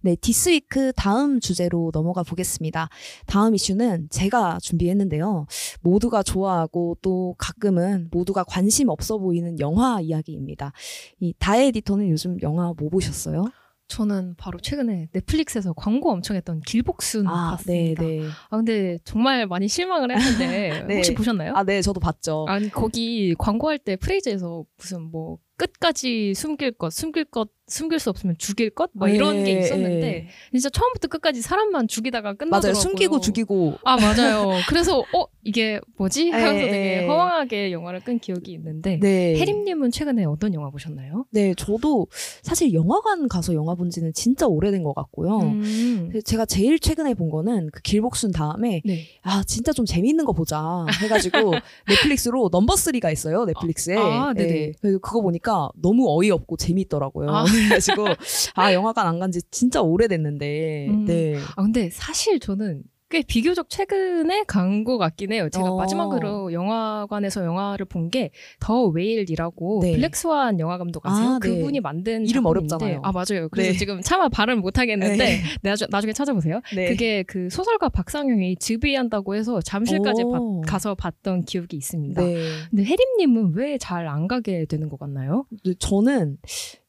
[0.00, 2.88] 네, 디스위크 다음 주제로 넘어가 보겠습니다.
[3.26, 5.46] 다음 이슈는 제가 준비했는데요.
[5.82, 10.72] 모두가 좋아하고 또 가끔은 모두가 관심 없어 보이는 영화 이야기입니다.
[11.20, 13.44] 이 다혜 에디터는 요즘 영화 뭐 보셨어요?
[13.90, 18.02] 저는 바로 최근에 넷플릭스에서 광고 엄청 했던 길복순 아, 봤습니다.
[18.02, 18.28] 네, 네.
[18.48, 20.96] 아 근데 정말 많이 실망을 했는데 네.
[20.96, 21.52] 혹시 보셨나요?
[21.56, 22.46] 아, 네, 저도 봤죠.
[22.48, 28.34] 아니 거기 광고할 때 프레이즈에서 무슨 뭐 끝까지 숨길 것, 숨길 것, 숨길 수 없으면
[28.38, 30.28] 죽일 것, 뭐 이런 예, 게 있었는데 예.
[30.50, 32.72] 진짜 처음부터 끝까지 사람만 죽이다가 끝나더라고요.
[32.72, 32.74] 맞아요.
[32.74, 33.74] 숨기고 죽이고.
[33.84, 34.52] 아 맞아요.
[34.68, 36.30] 그래서 어 이게 뭐지?
[36.30, 37.06] 하면서 예, 되게 예.
[37.06, 39.38] 허황하게 영화를 끈 기억이 있는데 네.
[39.38, 41.26] 혜림님은 최근에 어떤 영화 보셨나요?
[41.30, 42.08] 네, 저도
[42.42, 45.40] 사실 영화관 가서 영화 본 지는 진짜 오래된 것 같고요.
[45.40, 46.10] 음.
[46.24, 49.04] 제가 제일 최근에 본 거는 그 길복순 다음에 네.
[49.22, 51.52] 아 진짜 좀 재미있는 거 보자 해가지고
[51.88, 54.52] 넷플릭스로 넘버 3가 있어요 넷플릭스에 아, 네네.
[54.52, 57.44] 네, 그래서 그거 보니까 너무 어이없고 재미있더라고요 아.
[57.50, 58.06] 그래가지고
[58.54, 61.04] 아 영화관 안 간지 진짜 오래됐는데 음.
[61.04, 65.48] 네 아 근데 사실 저는 꽤 비교적 최근에 간 것 같긴 해요.
[65.50, 65.76] 제가 어.
[65.76, 69.92] 마지막으로 영화관에서 영화를 본 게 더 웨일이라고 네.
[69.96, 71.28] 블랙스완 영화 감독 아세요?
[71.28, 71.48] 아, 네.
[71.48, 73.00] 그분이 만든 이름 작품인데- 어렵잖아요.
[73.02, 73.48] 아 맞아요.
[73.50, 73.76] 그래서 네.
[73.78, 75.40] 지금 차마 발음 못 하겠는데 네.
[75.62, 76.60] 나중, 나중에 찾아보세요.
[76.74, 76.88] 네.
[76.88, 80.60] 그게 그 소설가 박상영이 즈비한다고 해서 잠실까지 오.
[80.62, 82.20] 바- 가서 봤던 기억이 있습니다.
[82.22, 82.42] 네.
[82.70, 85.46] 근데 혜림님은 왜 잘 안 가게 되는 것 같나요?
[85.78, 86.36] 저는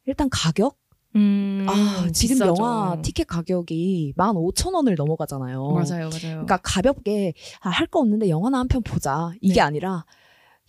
[0.06, 0.78] 일단 가격
[1.16, 2.56] 음, 아 지금 비싸죠.
[2.58, 6.10] 영화 티켓 가격이 15,000원을 넘어가잖아요 맞아요, 맞아요.
[6.46, 9.62] 그러니까 가볍게 아, 할 거 없는데 영화나 한 편 보자 이게 네.
[9.62, 10.06] 아니라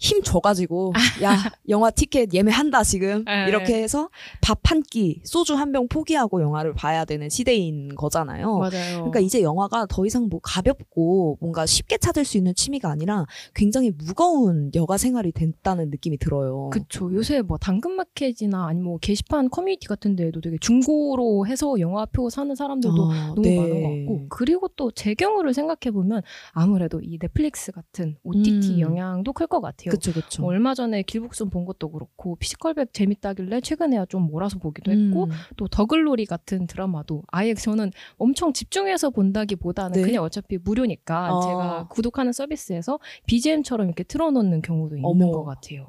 [0.02, 1.36] 힘 줘가지고 야
[1.68, 3.46] 영화 티켓 예매한다 지금 네.
[3.48, 4.08] 이렇게 해서
[4.40, 8.58] 밥 한 끼 소주 한 병 포기하고 영화를 봐야 되는 시대인 거잖아요.
[8.58, 8.70] 맞아요.
[8.96, 13.92] 그러니까 이제 영화가 더 이상 뭐 가볍고 뭔가 쉽게 찾을 수 있는 취미가 아니라 굉장히
[13.96, 16.68] 무거운 여가 생활이 됐다는 느낌이 들어요.
[16.70, 17.12] 그쵸.
[17.14, 23.10] 요새 뭐 당근마켓이나 아니면 뭐 게시판 커뮤니티 같은 데에도 되게 중고로 해서 영화표 사는 사람들도
[23.10, 23.56] 아, 너무 네.
[23.56, 28.80] 많은 것 같고 그리고 또 제 경우를 생각해 보면 아무래도 이 넷플릭스 같은 OTT 음.
[28.80, 29.90] 영향도 클 것 같아요.
[29.96, 30.42] 그쵸 그쵸.
[30.42, 35.30] 뭐 얼마 전에 길복순 본 것도 그렇고 피지컬백 재밌다길래 최근에야 좀 몰아서 보기도 했고 음.
[35.56, 40.02] 또 더글로리 같은 드라마도 아예 저는 엄청 집중해서 본다기보다는 네.
[40.02, 41.40] 그냥 어차피 무료니까 어.
[41.40, 45.30] 제가 구독하는 서비스에서 BGM처럼 이렇게 틀어놓는 경우도 있는 어머.
[45.30, 45.88] 것 같아요.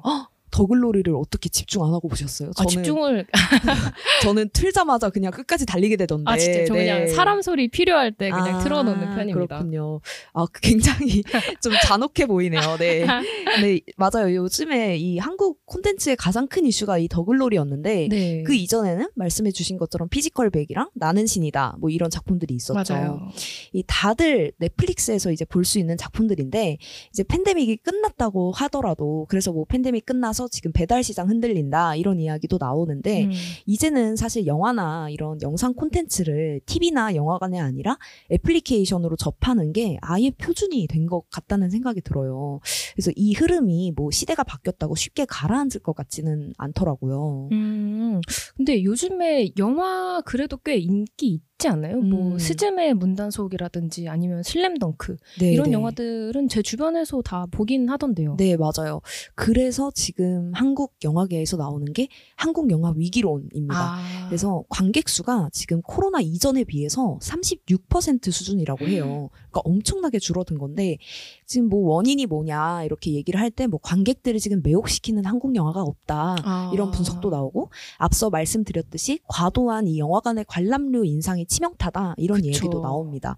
[0.54, 2.52] 더글로리를 어떻게 집중 안 하고 보셨어요?
[2.56, 3.26] 아, 집중을
[4.22, 6.30] 저는 틀자마자 그냥 끝까지 달리게 되던데.
[6.30, 7.06] 아 진짜 저 그냥 네.
[7.08, 9.58] 사람 소리 필요할 때 그냥 아, 틀어놓는 편입니다.
[9.58, 10.00] 그렇군요.
[10.32, 11.24] 아, 굉장히
[11.60, 12.76] 좀 잔혹해 보이네요.
[12.78, 13.04] 네.
[13.60, 14.32] 네, 맞아요.
[14.32, 18.42] 요즘에 이 한국 콘텐츠의 가장 큰 이슈가 이 더글로리였는데 네.
[18.44, 21.78] 그 이전에는 말씀해 주신 것처럼 피지컬 백이랑 나는 신이다.
[21.80, 22.94] 뭐 이런 작품들이 있었죠.
[22.94, 23.28] 맞아요.
[23.72, 26.76] 이 다들 넷플릭스에서 이제 볼 수 있는 작품들인데
[27.10, 33.24] 이제 팬데믹이 끝났다고 하더라도 그래서 뭐 팬데믹 끝나서 지금 배달 시장 흔들린다 이런 이야기도 나오는데
[33.24, 33.30] 음.
[33.66, 37.96] 이제는 사실 영화나 이런 영상 콘텐츠를 TV나 영화관이 아니라
[38.32, 42.60] 애플리케이션으로 접하는 게 아예 표준이 된 것 같다는 생각이 들어요.
[42.94, 47.50] 그래서 이 흐름이 뭐 시대가 바뀌었다고 쉽게 가라앉을 것 같지는 않더라고요.
[47.52, 48.20] 음,
[48.56, 52.00] 근데 요즘에 영화 그래도 꽤 인기 있지 않나요?
[52.00, 52.38] 뭐 음.
[52.38, 55.72] 스즈메 문단속이라든지 아니면 슬램덩크 네, 이런 네.
[55.72, 58.36] 영화들은 제 주변에서 다 보긴 하던데요.
[58.36, 59.00] 네, 맞아요.
[59.34, 63.74] 그래서 지금 한국 영화계에서 나오는 게 한국 영화 위기론입니다.
[63.74, 69.30] 아, 그래서 관객 수가 지금 코로나 이전에 비해서 36% 수준이라고 해요.
[69.54, 70.98] 그러니까 엄청나게 줄어든 건데
[71.46, 76.36] 지금 뭐 원인이 뭐냐 이렇게 얘기를 할 때 뭐 관객들을 지금 매혹시키는 한국 영화가 없다.
[76.44, 76.70] 아.
[76.74, 82.48] 이런 분석도 나오고 앞서 말씀드렸듯이 과도한 이 영화관의 관람료 인상이 치명타다 이런 그쵸.
[82.48, 83.36] 얘기도 나옵니다.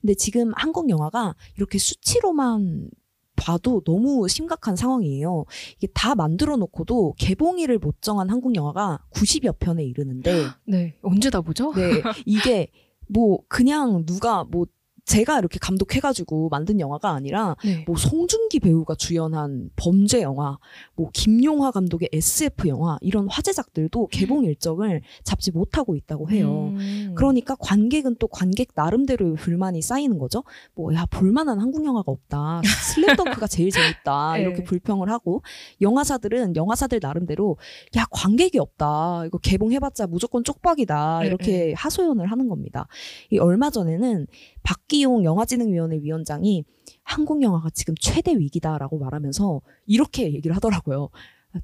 [0.00, 2.88] 근데 지금 한국 영화가 이렇게 수치로만
[3.36, 5.44] 봐도 너무 심각한 상황이에요.
[5.76, 11.40] 이게 다 만들어 놓고도 개봉일을 못 정한 한국 영화가 90여 편에 이르는데 네 언제 다
[11.40, 11.72] 보죠?
[11.74, 12.68] 네, 이게
[13.08, 14.66] 뭐 그냥 누가 뭐
[15.08, 17.82] 제가 이렇게 감독해가지고 만든 영화가 아니라 네.
[17.86, 20.58] 뭐 송중기 배우가 주연한 범죄 영화,
[20.94, 26.72] 뭐 김용화 감독의 SF 영화 이런 화제작들도 개봉 일정을 잡지 못하고 있다고 해요.
[26.74, 27.14] 음.
[27.16, 30.44] 그러니까 관객은 또 관객 나름대로의 불만이 쌓이는 거죠.
[30.74, 32.60] 뭐, 야, 볼만한 한국 영화가 없다.
[32.94, 34.34] 슬램덩크가 제일 재밌다.
[34.34, 34.42] 네.
[34.42, 35.42] 이렇게 불평을 하고,
[35.80, 37.56] 영화사들은 영화사들 나름대로,
[37.96, 39.24] 야, 관객이 없다.
[39.26, 41.20] 이거 개봉해봤자 무조건 쪽박이다.
[41.20, 42.86] 네, 이렇게 하소연을 하는 겁니다.
[43.30, 44.26] 이 얼마 전에는
[44.62, 46.64] 박기 용 영화진흥위원회 위원장이
[47.02, 51.08] 한국 영화가 지금 최대 위기다라고 말하면서 이렇게 얘기를 하더라고요.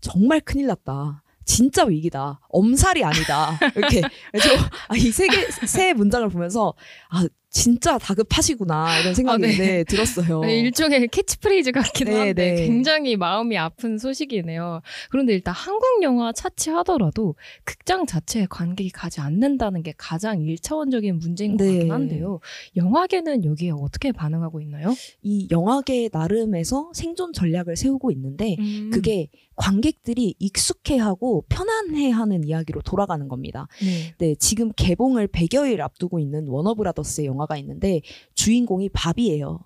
[0.00, 1.22] 정말 큰일 났다.
[1.44, 2.40] 진짜 위기다.
[2.48, 3.58] 엄살이 아니다.
[3.76, 4.00] 이렇게.
[4.32, 4.48] 그래서
[4.88, 6.72] 아, 이 세 개, 세 문장을 보면서,
[7.10, 9.00] 아, 진짜 다급하시구나.
[9.00, 9.56] 이런 생각이 아, 네.
[9.56, 10.40] 네, 들었어요.
[10.40, 12.66] 네, 일종의 캐치프레이즈 같기도 네, 한데 네.
[12.66, 14.82] 굉장히 마음이 아픈 소식이네요.
[15.08, 21.64] 그런데 일단 한국 영화 차치하더라도 극장 자체에 관객이 가지 않는다는 게 가장 일차원적인 문제인 것
[21.64, 21.74] 네.
[21.74, 22.40] 같긴 한데요.
[22.76, 24.92] 영화계는 여기에 어떻게 반응하고 있나요?
[25.22, 28.90] 이 영화계 나름에서 생존 전략을 세우고 있는데, 음.
[28.92, 33.68] 그게 관객들이 익숙해하고 편안해하는 이야기로 돌아가는 겁니다.
[33.80, 34.14] 네.
[34.18, 38.00] 네, 지금 개봉을 100여일 앞두고 있는 워너브라더스의 영화 가 있는데
[38.34, 39.60] 주인공이 바비예요.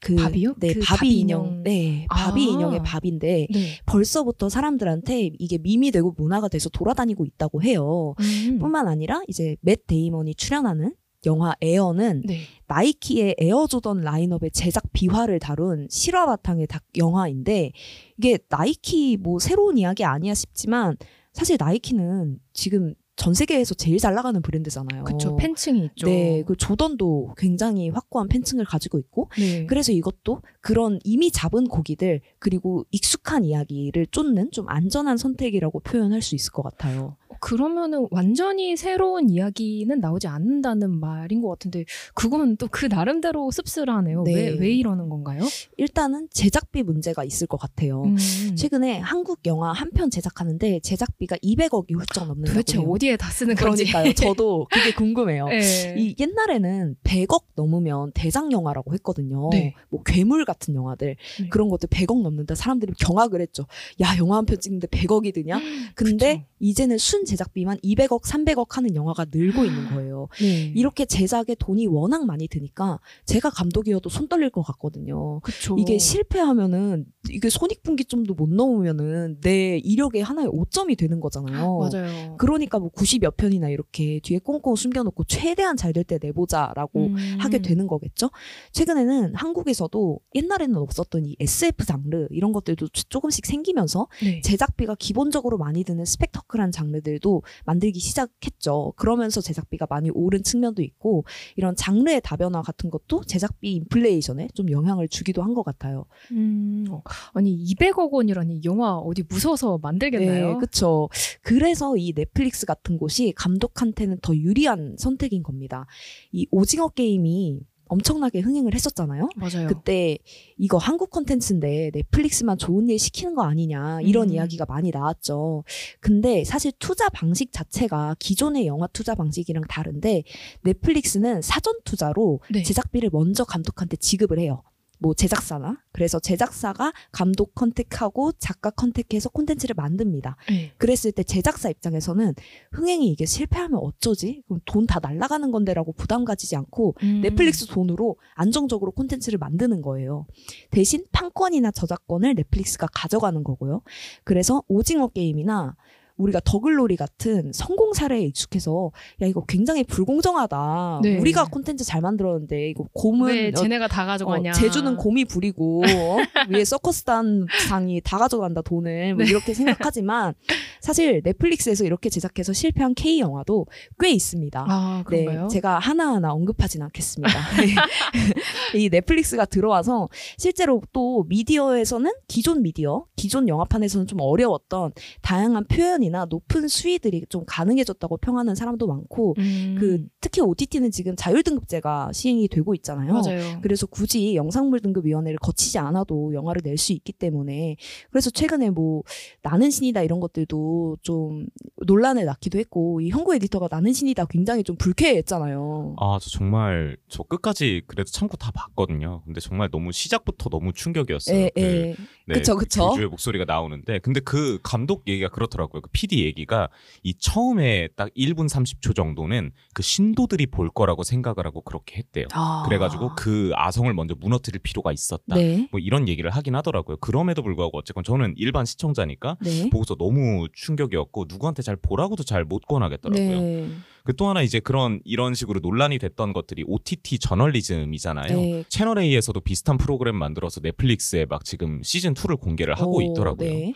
[0.00, 0.54] 그, 바비요?
[0.58, 1.44] 네, 그 바비 바비 인형.
[1.44, 1.62] 인형.
[1.62, 2.52] 네, 바비 아.
[2.52, 3.78] 인형의 바비인데 네.
[3.86, 8.14] 벌써부터 사람들한테 이게 밈이 되고 문화가 돼서 돌아다니고 있다고 해요.
[8.18, 8.58] 음.
[8.58, 10.94] 뿐만 아니라 이제 맷 데이먼이 출연하는
[11.26, 12.40] 영화 에어는 네.
[12.66, 17.72] 나이키의 에어 조던 라인업의 제작 비화를 다룬 실화 바탕의 닭 영화인데
[18.16, 20.96] 이게 나이키 뭐 새로운 이야기 아니야 싶지만
[21.34, 25.04] 사실 나이키는 지금 전 세계에서 제일 잘 나가는 브랜드잖아요.
[25.04, 25.36] 그쵸.
[25.36, 26.06] 팬층이 있죠.
[26.06, 29.66] 네, 그 조던도 굉장히 확고한 팬층을 가지고 있고 네.
[29.66, 36.34] 그래서 이것도 그런 이미 잡은 고기들 그리고 익숙한 이야기를 쫓는 좀 안전한 선택이라고 표현할 수
[36.34, 37.16] 있을 것 같아요.
[37.42, 44.22] 그러면은 완전히 새로운 이야기는 나오지 않는다는 말인 것 같은데 그건 또 그 나름대로 씁쓸하네요.
[44.22, 44.34] 네.
[44.34, 45.42] 왜, 왜 이러는 건가요?
[45.76, 48.02] 일단은 제작비 문제가 있을 것 같아요.
[48.04, 48.16] 음.
[48.56, 52.86] 최근에 한국 영화 한 편 제작하는데 제작비가 200억이 훌쩍 넘는다고 도대체 해요.
[53.10, 53.84] 어디에 다 쓰는 건지.
[53.84, 54.12] 그러니까요.
[54.14, 55.46] 저도 그게 궁금해요.
[55.50, 55.94] 네.
[55.98, 59.48] 이 옛날에는 100억 넘으면 대작 영화라고 했거든요.
[59.52, 59.74] 네.
[59.88, 61.48] 뭐 괴물 같은 영화들 네.
[61.48, 63.66] 그런 것들 100억 넘는다 사람들이 경악을 했죠.
[64.00, 65.58] 야 영화 한 편 찍는데 100억이 드냐?
[65.94, 66.46] 근데 그쵸.
[66.60, 70.28] 이제는 순 제작비만 200억, 300억 하는 영화가 늘고 있는 거예요.
[70.40, 70.72] 네.
[70.74, 75.40] 이렇게 제작에 돈이 워낙 많이 드니까 제가 감독이어도 손 떨릴 것 같거든요.
[75.40, 75.76] 그쵸.
[75.78, 81.78] 이게 실패하면은 이게 손익분기점도 못 넘으면은 내 이력의 하나의 오점이 되는 거잖아요.
[81.92, 82.36] 맞아요.
[82.38, 87.16] 그러니까 뭐 90몇 편이나 이렇게 뒤에 꽁꽁 숨겨놓고 최대한 잘 될 때 내보자라고 음.
[87.38, 88.30] 하게 되는 거겠죠.
[88.72, 94.40] 최근에는 한국에서도 옛날에는 없었던 이 SF 장르 이런 것들도 조- 조금씩 생기면서 네.
[94.42, 98.92] 제작비가 기본적으로 많이 드는 스펙터클한 장르들도 만들기 시작했죠.
[98.96, 101.24] 그러면서 제작비가 많이 오른 측면도 있고
[101.56, 106.04] 이런 장르의 다변화 같은 것도 제작비 인플레이션에 좀 영향을 주기도 한 것 같아요.
[106.30, 107.02] 음, 어,
[107.34, 110.46] 아니 200억 원이라니 영화 어디 무서워서 만들겠나요?
[110.52, 111.08] 네, 그렇죠.
[111.42, 115.86] 그래서 이 넷플릭스 같은 곳이 감독한테는 더 유리한 선택인 겁니다.
[116.32, 119.28] 이 오징어 게임이 엄청나게 흥행을 했었잖아요.
[119.36, 119.66] 맞아요.
[119.66, 120.18] 그때
[120.56, 124.34] 이거 한국 콘텐츠인데 넷플릭스만 좋은 일 시키는 거 아니냐 이런 음.
[124.34, 125.64] 이야기가 많이 나왔죠.
[125.98, 130.22] 근데 사실 투자 방식 자체가 기존의 영화 투자 방식이랑 다른데
[130.62, 132.62] 넷플릭스는 사전 투자로 네.
[132.62, 134.62] 제작비를 먼저 감독한테 지급을 해요.
[135.00, 140.36] 뭐 제작사나 그래서 제작사가 감독 컨택하고 작가 컨택해서 콘텐츠를 만듭니다.
[140.48, 140.72] 네.
[140.76, 142.34] 그랬을 때 제작사 입장에서는
[142.72, 144.42] 흥행이 이게 실패하면 어쩌지?
[144.46, 147.20] 그럼 돈 다 날라가는 건데라고 부담 가지지 않고 음.
[147.22, 150.26] 넷플릭스 돈으로 안정적으로 콘텐츠를 만드는 거예요.
[150.70, 153.82] 대신 판권이나 저작권을 넷플릭스가 가져가는 거고요.
[154.24, 155.76] 그래서 오징어 게임이나
[156.20, 161.00] 우리가 더글로리 같은 성공 사례에 익숙해서 야 이거 굉장히 불공정하다.
[161.02, 161.18] 네.
[161.18, 164.50] 우리가 콘텐츠 잘 만들었는데 이거 곰은 왜 어, 쟤네가 다 가져가냐?
[164.50, 166.16] 어, 제주는 곰이 부리고 어?
[166.50, 169.30] 위에 서커스단 상이 다 가져간다 돈을 뭐 네.
[169.30, 170.34] 이렇게 생각하지만
[170.80, 173.66] 사실 넷플릭스에서 이렇게 제작해서 실패한 K 영화도
[173.98, 174.66] 꽤 있습니다.
[174.68, 175.42] 아 그런가요?
[175.42, 177.30] 네, 제가 하나하나 언급하진 않겠습니다.
[178.74, 186.24] 이 넷플릭스가 들어와서 실제로 또 미디어에서는 기존 미디어, 기존 영화판에서는 좀 어려웠던 다양한 표현이 나
[186.24, 189.76] 높은 수위들이 좀 가능해졌다고 평하는 사람도 많고 음.
[189.78, 193.12] 그 특히 OTT는 지금 자율등급제가 시행이 되고 있잖아요.
[193.12, 193.60] 맞아요.
[193.62, 197.76] 그래서 굳이 영상물 등급위원회를 거치지 않아도 영화를 낼 수 있기 때문에
[198.10, 199.02] 그래서 최근에 뭐
[199.42, 201.46] 나는 신이다 이런 것들도 좀
[201.86, 205.96] 논란을 낳기도 했고 이 현구 에디터가 나는 신이다 굉장히 좀 불쾌했잖아요.
[205.98, 209.22] 아, 저 정말 저 끝까지 그래도 참고 다 봤거든요.
[209.24, 211.36] 근데 정말 너무 시작부터 너무 충격이었어요.
[211.36, 211.96] 예, 그, 예.
[212.32, 212.88] 네, 그쵸, 그 그쵸.
[212.88, 215.82] 교주의 목소리가 나오는데 근데 그 감독 얘기가 그렇더라고요.
[215.82, 216.68] 그 PD 얘기가
[217.02, 222.26] 이 처음에 딱 1분 30초 정도는 그 신도들이 볼 거라고 생각을 하고 그렇게 했대요.
[222.32, 222.62] 아.
[222.66, 225.34] 그래가지고 그 아성을 먼저 무너뜨릴 필요가 있었다.
[225.34, 225.68] 네.
[225.70, 226.98] 뭐 이런 얘기를 하긴 하더라고요.
[226.98, 229.70] 그럼에도 불구하고 어쨌건 저는 일반 시청자니까 네.
[229.70, 233.68] 보고서 너무 충격이었고 누구한테 잘 보라고도 잘 못 권하겠더라고요.
[234.10, 234.12] 네.
[234.12, 238.36] 그또 하나 이제 그런 이런 식으로 논란이 됐던 것들이 OTT 저널리즘이잖아요.
[238.36, 238.64] 네.
[238.68, 243.48] 채널 A에서도 비슷한 프로그램 만들어서 넷플릭스에 막 지금 시즌 2를 공개를 하고 어, 있더라고요.
[243.48, 243.74] 네.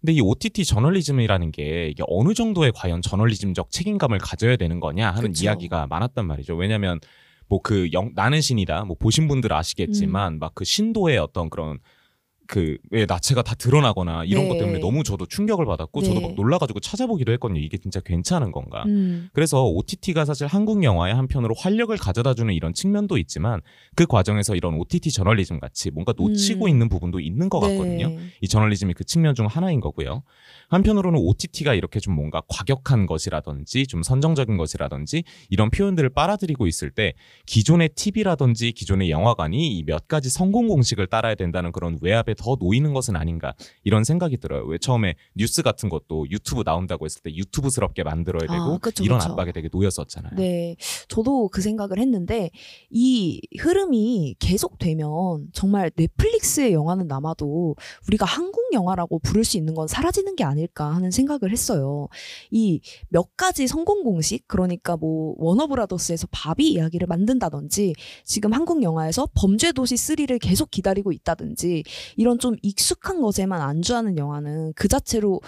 [0.00, 5.30] 근데 이 OTT 저널리즘이라는 게 이게 어느 정도의 과연 저널리즘적 책임감을 가져야 되는 거냐 하는
[5.30, 5.44] 그쵸.
[5.44, 6.54] 이야기가 많았단 말이죠.
[6.54, 7.00] 왜냐면
[7.48, 8.84] 뭐그 나는 신이다.
[8.84, 10.38] 뭐 보신 분들 아시겠지만 음.
[10.38, 11.78] 막그 신도의 어떤 그런
[12.48, 14.48] 그 왜 나체가 다 드러나거나 이런 네.
[14.48, 16.26] 것 때문에 너무 저도 충격을 받았고 저도 네.
[16.26, 17.60] 막 놀라가지고 찾아보기도 했거든요.
[17.60, 18.84] 이게 진짜 괜찮은 건가?
[18.86, 19.28] 음.
[19.34, 23.60] 그래서 OTT가 사실 한국 영화의 한편으로 활력을 가져다주는 이런 측면도 있지만
[23.94, 26.68] 그 과정에서 이런 OTT 저널리즘 같이 뭔가 놓치고 음.
[26.68, 28.08] 있는 부분도 있는 것 같거든요.
[28.08, 28.18] 네.
[28.40, 30.22] 이 저널리즘이 그 측면 중 하나인 거고요.
[30.70, 37.12] 한편으로는 OTT가 이렇게 좀 뭔가 과격한 것이라든지 좀 선정적인 것이라든지 이런 표현들을 빨아들이고 있을 때
[37.46, 42.92] 기존의 TV라든지 기존의 영화관이 이 몇 가지 성공 공식을 따라야 된다는 그런 외압에 더 놓이는
[42.92, 44.64] 것은 아닌가 이런 생각이 들어요.
[44.64, 49.18] 왜 처음에 뉴스 같은 것도 유튜브 나온다고 했을 때 유튜브스럽게 만들어야 아, 되고 그쵸, 이런
[49.18, 49.30] 그쵸.
[49.30, 50.32] 압박에 되게 놓였었잖아요.
[50.36, 50.76] 네,
[51.08, 52.50] 저도 그 생각을 했는데
[52.90, 60.36] 이 흐름이 계속되면 정말 넷플릭스의 영화는 남아도 우리가 한국 영화라고 부를 수 있는 건 사라지는
[60.36, 62.08] 게 아닐까 하는 생각을 했어요.
[62.50, 69.94] 이 몇 가지 성공 공식 그러니까 뭐 워너브라더스에서 바비 이야기를 만든다든지 지금 한국 영화에서 범죄도시
[69.94, 71.84] 3를 계속 기다리고 있다든지
[72.16, 75.40] 이런 좀 익숙한 것에만 안주하는 영화는 그 자체로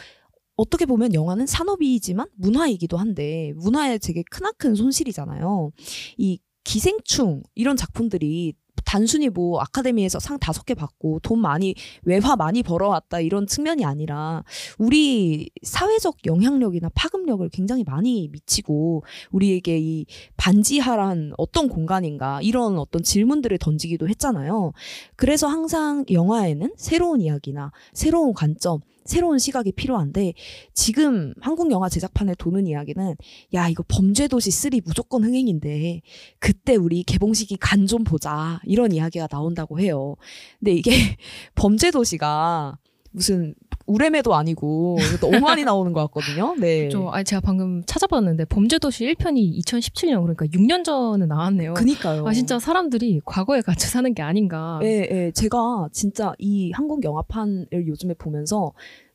[0.57, 5.73] 어떻게 보면 영화는 산업이지만 문화이기도 한데 문화에 되게 크나큰 손실이잖아요.
[6.16, 12.62] 이 기생충 이런 작품들이 단순히 뭐 아카데미에서 상 다섯 개 받고 돈 많이 외화 많이
[12.62, 14.45] 벌어왔다 이런 측면이 아니라
[14.79, 23.59] 우리 사회적 영향력이나 파급력을 굉장히 많이 미치고 우리에게 이 반지하란 어떤 공간인가 이런 어떤 질문들을
[23.59, 24.73] 던지기도 했잖아요.
[25.16, 30.35] 그래서 항상 영화에는 새로운 이야기나 새로운 관점 새로운 시각이 필요한데
[30.75, 33.17] 지금 한국 영화 제작판에 도는 이야기는
[33.55, 36.03] 야 이거 범죄도시 3 무조건 흥행인데
[36.39, 40.15] 그때 우리 개봉식이 간 좀 보자 이런 이야기가 나온다고 해요.
[40.61, 40.93] 근데 이게
[41.57, 42.79] 범죄도시가
[43.11, 43.55] 무슨
[43.90, 46.55] 우레메도 아니고 너무 많이 나오는 것 같거든요.
[46.59, 46.88] 네.
[46.88, 51.74] 저 아니 제가 방금 찾아봤는데 범죄도시 1편이 2017년 그러니까 6년 전에 나왔네요.
[51.74, 52.26] 그니까요.
[52.26, 54.79] 아 진짜 사람들이 과거에 갇혀 사는 게 아닌가.
[54.83, 55.33] 예, 예.
[55.35, 58.72] 제가 진짜 이 한국 영화판을 요즘에 보면서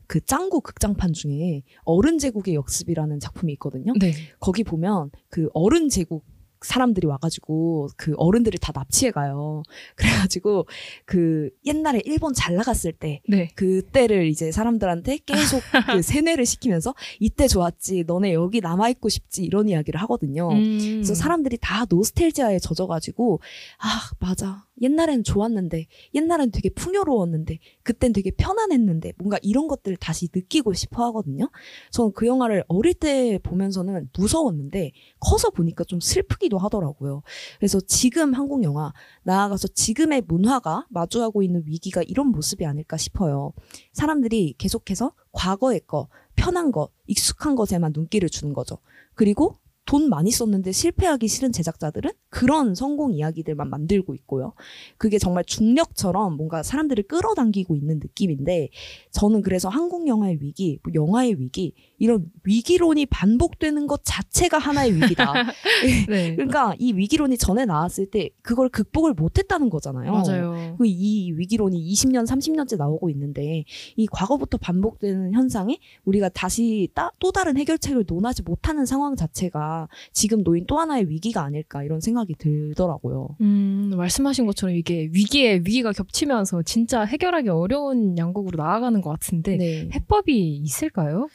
[0.08, 3.94] 그 짱구 극장판 중에 어른 제국의 역습이라는 작품이 있거든요.
[4.00, 4.14] 네.
[4.40, 6.24] 거기 보면 그 어른 제국
[6.66, 9.64] 사람들이 와가지고 그 어른들을 다 납치해 가요.
[9.96, 10.68] 그래가지고
[11.06, 13.50] 그 옛날에 일본 잘 나갔을 때 네.
[13.56, 15.62] 그때를 이제 사람들한테 계속
[15.98, 20.50] 그 세뇌를 시키면서 이때 좋았지, 너네 여기 남아 있고 싶지 이런 이야기를 하거든요.
[20.52, 20.78] 음.
[20.80, 23.40] 그래서 사람들이 다 노스텔지아에 젖어가지고
[23.80, 30.74] 아 맞아 옛날엔 좋았는데 옛날엔 되게 풍요로웠는데 그땐 되게 편안했는데 뭔가 이런 것들을 다시 느끼고
[30.74, 31.50] 싶어 하거든요.
[31.92, 37.22] 저는 그 영화를 어릴 때 보면서는 무서웠는데 커서 보니까 좀 슬프기도 하더라고요.
[37.58, 43.54] 그래서 지금 한국 영화 나아가서 지금의 문화가 마주하고 있는 위기가 이런 모습이 아닐까 싶어요.
[43.94, 48.78] 사람들이 계속해서 과거의 거, 편한 것, 익숙한 것에만 눈길을 주는 거죠.
[49.14, 54.54] 그리고 돈 많이 썼는데 실패하기 싫은 제작자들은 그런 성공 이야기들만 만들고 있고요.
[54.98, 58.70] 그게 정말 중력처럼 뭔가 사람들을 끌어당기고 있는 느낌인데
[59.12, 65.34] 저는 그래서 한국 영화의 위기, 뭐 영화의 위기 이런 위기론이 반복되는 것 자체가 하나의 위기다.
[66.10, 66.36] 네.
[66.36, 70.12] 그러니까 이 위기론이 전에 나왔을 때 그걸 극복을 못했다는 거잖아요.
[70.12, 70.76] 맞아요.
[70.80, 73.64] 그이 위기론이 20년, 30년째 나오고 있는데
[73.96, 79.75] 이 과거부터 반복되는 현상에 우리가 다시 따, 또 다른 해결책을 논하지 못하는 상황 자체가
[80.12, 83.36] 지금 놓인 또 하나의 위기가 아닐까 이런 생각이 들더라고요.
[83.42, 89.90] 음, 말씀하신 것처럼 이게 위기에 위기가 겹치면서 진짜 해결하기 어려운 양국으로 나아가는 것 같은데 네.
[89.94, 91.28] 해법이 있을까요?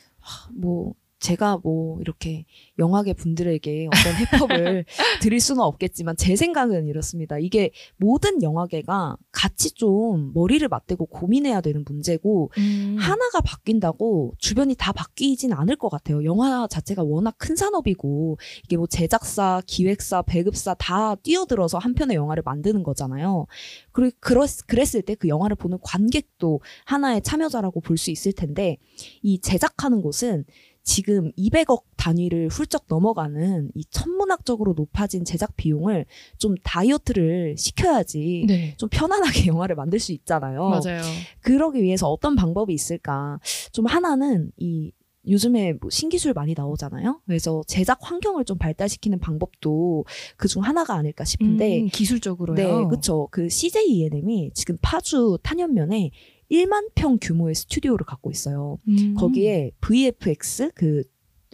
[0.55, 2.45] 뭐 제가 뭐 이렇게
[2.79, 4.85] 영화계 분들에게 어떤 해법을
[5.23, 7.39] 드릴 수는 없겠지만 제 생각은 이렇습니다.
[7.39, 12.97] 이게 모든 영화계가 같이 좀 머리를 맞대고 고민해야 되는 문제고 음.
[12.99, 16.25] 하나가 바뀐다고 주변이 다 바뀌진 않을 것 같아요.
[16.25, 22.43] 영화 자체가 워낙 큰 산업이고 이게 뭐 제작사, 기획사, 배급사 다 뛰어들어서 한 편의 영화를
[22.45, 23.47] 만드는 거잖아요.
[23.93, 28.79] 그리고 그랬, 그랬을 때 그 영화를 보는 관객도 하나의 참여자라고 볼 수 있을 텐데
[29.23, 30.47] 이 제작하는 곳은
[30.91, 36.05] 지금 200억 단위를 훌쩍 넘어가는 이 천문학적으로 높아진 제작 비용을
[36.37, 38.75] 좀 다이어트를 시켜야지 네.
[38.77, 40.69] 좀 편안하게 영화를 만들 수 있잖아요.
[40.69, 41.01] 맞아요.
[41.43, 43.39] 그러기 위해서 어떤 방법이 있을까?
[43.71, 44.91] 좀 하나는 이
[45.29, 47.21] 요즘에 뭐 신기술 많이 나오잖아요.
[47.25, 52.57] 그래서 제작 환경을 좀 발달시키는 방법도 그 중 하나가 아닐까 싶은데 음, 기술적으로요.
[52.57, 53.29] 네, 그렇죠.
[53.31, 56.11] 그 CJ E&M이 지금 파주 탄현면에
[56.51, 58.79] 1만 평 규모의 스튜디오를 갖고 있어요.
[58.89, 59.15] 음.
[59.15, 61.03] 거기에 VFX 그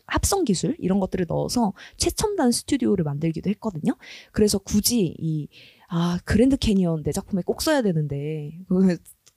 [0.06, 3.96] 합성 기술 이런 것들을 넣어서 최첨단 스튜디오를 만들기도 했거든요.
[4.32, 5.48] 그래서 굳이 이
[5.88, 8.96] 아 그랜드 캐니언 내 작품에 꼭 써야 되는데 그,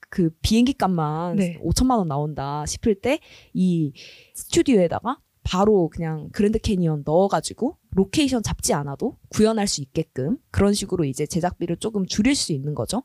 [0.10, 1.60] 그 비행기 값만 네.
[1.64, 3.20] 5천만 원 나온다 싶을 때
[3.54, 3.94] 이
[4.34, 11.26] 스튜디오에다가 바로 그냥 그랜드 캐니언 넣어가지고 로케이션 잡지 않아도 구현할 수 있게끔 그런 식으로 이제
[11.26, 13.02] 제작비를 조금 줄일 수 있는 거죠.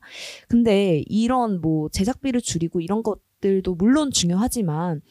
[0.47, 5.01] 근데 이런 뭐 제작비를 줄이고 이런 것들도 물론 중요하지만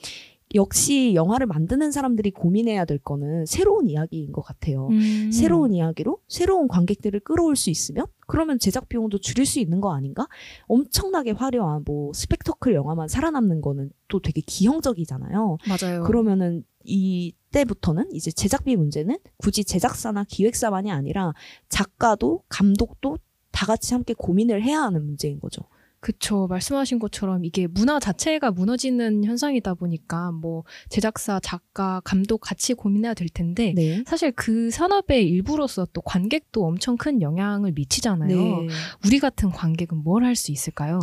[0.54, 4.86] 역시 영화를 만드는 사람들이 고민해야 될 거는 새로운 이야기인 것 같아요.
[4.92, 5.32] 음.
[5.32, 10.28] 새로운 이야기로 새로운 관객들을 끌어올 수 있으면 그러면 제작 비용도 줄일 수 있는 거 아닌가?
[10.68, 15.58] 엄청나게 화려한 뭐 스펙터클 영화만 살아남는 거는 또 되게 기형적이잖아요.
[15.66, 16.04] 맞아요.
[16.04, 21.32] 그러면은 이때부터는 이제 제작비 문제는 굳이 제작사나 기획사만이 아니라
[21.68, 23.18] 작가도 감독도
[23.52, 25.62] 다 같이 함께 고민을 해야 하는 문제인 거죠.
[26.00, 26.46] 그쵸.
[26.48, 33.28] 말씀하신 것처럼 이게 문화 자체가 무너지는 현상이다 보니까 뭐 제작사, 작가, 감독 같이 고민해야 될
[33.30, 34.04] 텐데 네.
[34.06, 38.36] 사실 그 산업의 일부로서 또 관객도 엄청 큰 영향을 미치잖아요.
[38.36, 38.68] 네.
[39.06, 40.98] 우리 같은 관객은 뭘 할 수 있을까요?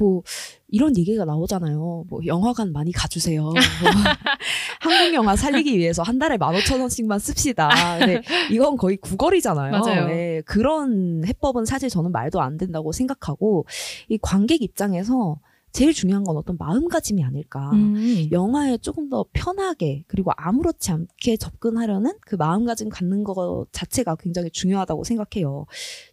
[0.00, 0.22] 뭐
[0.68, 2.06] 이런 얘기가 나오잖아요.
[2.08, 3.42] 뭐 영화관 많이 가주세요.
[3.42, 3.52] 뭐
[4.80, 7.68] 한국 영화 살리기 위해서 한 달에 만 오천 원씩만 씁시다.
[7.98, 9.72] 근데 이건 거의 구걸이잖아요.
[10.06, 13.66] 네, 그런 해법은 사실 저는 말도 안 된다고 생각하고
[14.08, 15.38] 이 관객 입장에서
[15.72, 17.70] 제일 중요한 건 어떤 마음가짐이 아닐까.
[17.74, 18.26] 음.
[18.32, 25.04] 영화에 조금 더 편하게 그리고 아무렇지 않게 접근하려는 그 마음가짐 갖는 것 자체가 굉장히 중요하다고
[25.04, 25.66] 생각해요.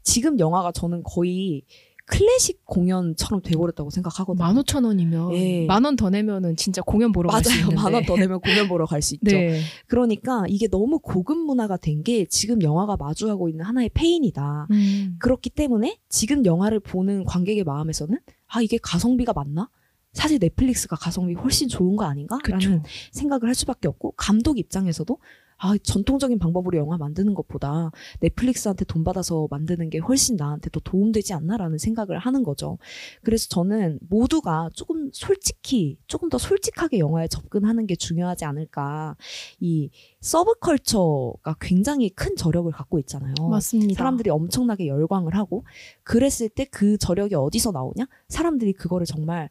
[0.04, 1.64] 지금 영화가 저는 거의
[2.10, 4.42] 클래식 공연처럼 돼버렸다고 생각하거든요.
[4.44, 5.66] 만 오천 원이면 예.
[5.66, 7.60] 만원 더 내면은 진짜 공연 보러 갈수 맞아요.
[7.64, 7.76] 있는데.
[7.82, 9.36] 만원 더 내면 공연 보러 갈 수 있죠.
[9.36, 9.60] 네.
[9.88, 14.68] 그러니까 이게 너무 고급 문화가 된 게 지금 영화가 마주하고 있는 하나의 페인이다.
[14.72, 15.16] 음.
[15.20, 18.18] 그렇기 때문에 지금 영화를 보는 관객의 마음에서는
[18.48, 19.70] 아 이게 가성비가 맞나?
[20.14, 22.38] 사실 넷플릭스가 가성비 훨씬 좋은 거 아닌가?
[22.44, 22.54] 그쵸.
[22.70, 25.18] 라는 생각을 할 수밖에 없고 감독 입장에서도
[25.58, 31.34] 아, 전통적인 방법으로 영화 만드는 것보다 넷플릭스한테 돈 받아서 만드는 게 훨씬 나한테 더 도움되지
[31.34, 32.78] 않나라는 생각을 하는 거죠.
[33.24, 39.16] 그래서 저는 모두가 조금 솔직히, 조금 더 솔직하게 영화에 접근하는 게 중요하지 않을까.
[39.60, 39.90] 이
[40.22, 43.34] 서브컬처가 굉장히 큰 저력을 갖고 있잖아요.
[43.50, 43.96] 맞습니다.
[43.96, 45.66] 사람들이 엄청나게 열광을 하고
[46.04, 48.06] 그랬을 때 그 저력이 어디서 나오냐?
[48.30, 49.50] 사람들이 그거를 정말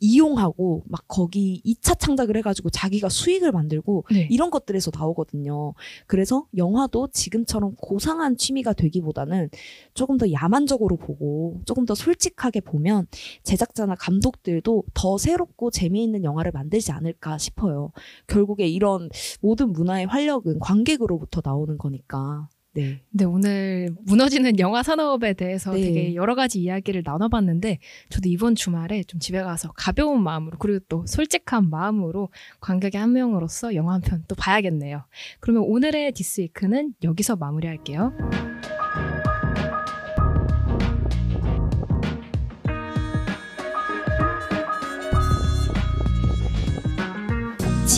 [0.00, 4.28] 이용하고 막 거기 2차 창작을 해가지고 자기가 수익을 만들고 네.
[4.30, 5.74] 이런 것들에서 나오거든요.
[6.06, 9.50] 그래서 영화도 지금처럼 고상한 취미가 되기보다는
[9.94, 13.06] 조금 더 야만적으로 보고 조금 더 솔직하게 보면
[13.42, 17.92] 제작자나 감독들도 더 새롭고 재미있는 영화를 만들지 않을까 싶어요.
[18.26, 19.08] 결국에 이런
[19.40, 22.48] 모든 문화의 활력은 관객으로부터 나오는 거니까.
[22.74, 23.00] 네.
[23.10, 25.80] 네, 오늘 무너지는 영화 산업에 대해서 네.
[25.80, 27.78] 되게 여러 가지 이야기를 나눠봤는데,
[28.10, 32.28] 저도 이번 주말에 좀 집에 가서 가벼운 마음으로, 그리고 또 솔직한 마음으로
[32.60, 35.04] 관객의 한 명으로서 영화 한 편 또 봐야겠네요.
[35.40, 38.12] 그러면 오늘의 디스위크는 여기서 마무리할게요.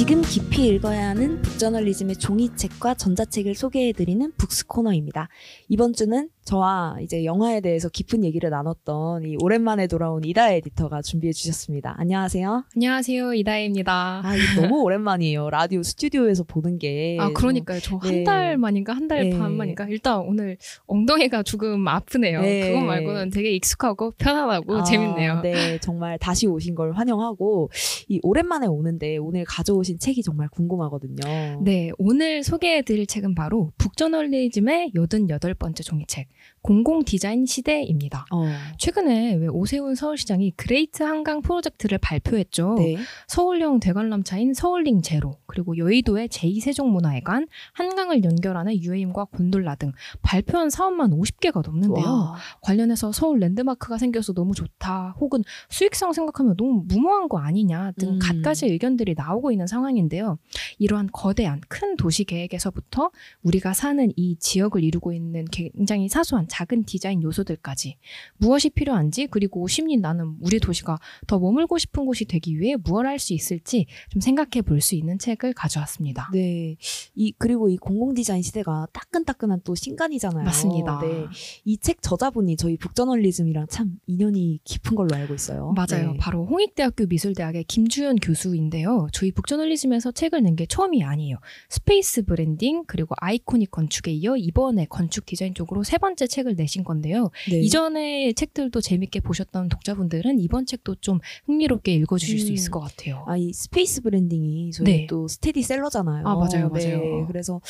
[0.01, 5.29] 지금 깊이 읽어야 하는 북저널리즘의 종이책과 전자책을 소개해드리는 북스 코너입니다.
[5.69, 11.33] 이번 주는 저와 이제 영화에 대해서 깊은 얘기를 나눴던 이 오랜만에 돌아온 이다 에디터가 준비해
[11.33, 11.95] 주셨습니다.
[11.97, 12.65] 안녕하세요.
[12.75, 14.23] 안녕하세요, 이다혜입니다.
[14.25, 15.49] 아, 너무 오랜만이에요.
[15.51, 17.17] 라디오 스튜디오에서 보는 게.
[17.21, 17.79] 아, 그러니까요.
[17.79, 18.25] 저한 네.
[18.25, 19.39] 달 만인가, 한달 네.
[19.39, 19.87] 반 만인가.
[19.91, 22.41] 일단 오늘 엉덩이가 조금 아프네요.
[22.41, 22.73] 네.
[22.73, 25.43] 그것 말고는 되게 익숙하고 편안하고 아, 재밌네요.
[25.43, 27.71] 네, 정말 다시 오신 걸 환영하고
[28.09, 31.61] 이 오랜만에 오는데 오늘 가져오신 책이 정말 궁금하거든요.
[31.63, 36.27] 네, 오늘 소개해 드릴 책은 바로 북저널리즘의 88번째 종이책,
[36.63, 38.27] 공공 디자인 시대입니다.
[38.31, 38.45] 어,
[38.79, 42.75] 최근에 왜 오세훈 서울시장이 그레이트 한강 프로젝트를 발표했죠.
[42.75, 42.97] 네.
[43.29, 49.93] 서울형 대관람차인 서울링 제로, 그리고 여의도의 제2세종문화회관, 한강을 연결하는 UAM과 곤돌라 등
[50.23, 52.05] 발표한 사업만 50개가 넘는데요.
[52.05, 58.15] 와, 관련해서 서울 랜드마크가 생겨서 너무 좋다, 혹은 수익성 생각하면 너무 무모한 거 아니냐 등
[58.15, 58.19] 음.
[58.19, 60.39] 갖가지 의견들이 나오고 있는 상황인데요.
[60.79, 63.11] 이러한 거대한 큰 도시 계획에서부터
[63.43, 67.97] 우리가 사는 이 지역을 이루고 있는 굉장히 사소한 작은 디자인 요소들까지
[68.37, 73.33] 무엇이 필요한지 그리고 시민인 나는 우리 도시가 더 머물고 싶은 곳이 되기 위해 무엇을 할수
[73.35, 76.31] 있을지 좀 생각해 볼 수 있는 책을 가져왔습니다.
[76.33, 76.77] 네.
[77.15, 80.45] 이 그리고 이 공공 디자인 시대가 따끈따끈한 또 신간이잖아요.
[80.45, 81.01] 맞습니다.
[81.03, 81.27] 네.
[81.65, 85.73] 이 책 저자분이 저희 북저널리즘이랑 참 인연이 깊은 걸로 알고 있어요.
[85.75, 86.13] 맞아요.
[86.13, 86.19] 네.
[86.19, 89.09] 바로 홍익대학교 미술대학의 김주현 교수인데요.
[89.13, 91.37] 저희 북저널리즘에서 책을 낸 게 처음이 아니에요.
[91.69, 97.31] 스페이스 브랜딩 그리고 아이코닉 건축에 이어 이번에 건축 디자인 쪽으로 세 번째 책을 내신 건데요.
[97.51, 97.61] 네.
[97.61, 102.53] 이전의 책들도 재밌게 보셨던 독자분들은 이번 책도 좀 흥미롭게 읽어주실 수 음.
[102.55, 103.25] 있을 것 같아요.
[103.27, 105.07] 아, 이 스페이스 브랜딩이 저희 네.
[105.09, 106.27] 또 스테디 셀러잖아요.
[106.27, 106.97] 아, 맞아요, 네.
[106.97, 107.27] 맞아요.
[107.27, 107.61] 그래서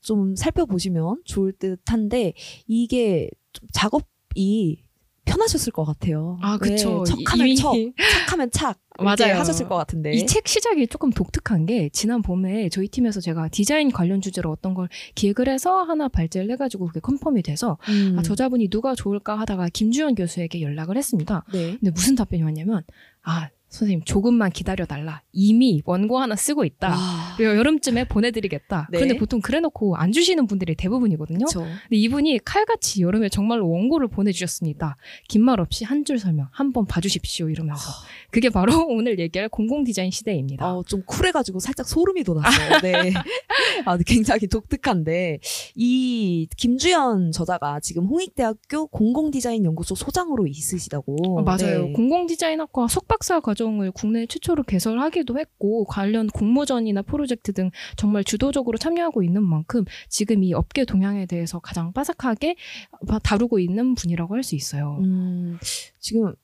[0.00, 2.34] 좀 살펴보시면 좋을 듯 한데
[2.66, 4.84] 이게 좀 작업이
[5.28, 6.38] 편하셨을 것 같아요.
[6.42, 7.04] 아, 그쵸.
[7.06, 7.74] 네, 척하면 이미- 척,
[8.26, 8.78] 착하면 착.
[9.00, 9.38] 맞아요.
[9.38, 10.12] 하셨을 것 같은데.
[10.12, 14.74] 이 책 시작이 조금 독특한 게 지난 봄에 저희 팀에서 제가 디자인 관련 주제로 어떤
[14.74, 18.16] 걸 기획을 해서 하나 발제를 해가지고 그게 confirm이 돼서 음.
[18.18, 21.44] 아, 저자분이 누가 좋을까 하다가 김주현 교수에게 연락을 했습니다.
[21.52, 21.76] 네.
[21.78, 22.82] 근데 무슨 답변이 왔냐면
[23.22, 26.88] 아 선생님 조금만 기다려달라 이미 원고 하나 쓰고 있다.
[26.94, 28.88] 아, 그리고 여름쯤에 보내드리겠다.
[28.90, 28.98] 네.
[28.98, 31.44] 그런데 보통 그래놓고 안 주시는 분들이 대부분이거든요.
[31.46, 31.60] 그쵸.
[31.60, 34.96] 근데 이분이 칼같이 여름에 정말로 원고를 보내주셨습니다.
[35.28, 37.90] 긴 말 없이 한 줄 설명 한번 봐주십시오 이러면서
[38.30, 40.64] 그게 바로 오늘 얘기할 공공 디자인 시대입니다.
[40.74, 42.80] 어, 좀 쿨해가지고 살짝 소름이 돋았어요.
[42.82, 43.12] 네.
[43.84, 45.38] 아, 굉장히 독특한데,
[45.74, 51.16] 이 김주연 저자가 지금 홍익대학교 공공 디자인 연구소 소장으로 있으시다고.
[51.38, 51.86] 어, 맞아요.
[51.86, 51.92] 네.
[51.92, 58.78] 공공 디자인학과 석박사 과 정을 국내 최초로 개설하기도 했고 관련 공모전이나 프로젝트 등 정말 주도적으로
[58.78, 62.56] 참여하고 있는 만큼 지금 이 업계 동향에 대해서 가장 빠삭하게
[63.22, 64.98] 다루고 있는 분이라고 할 수 있어요.
[65.02, 65.58] 음,
[66.00, 66.34] 지금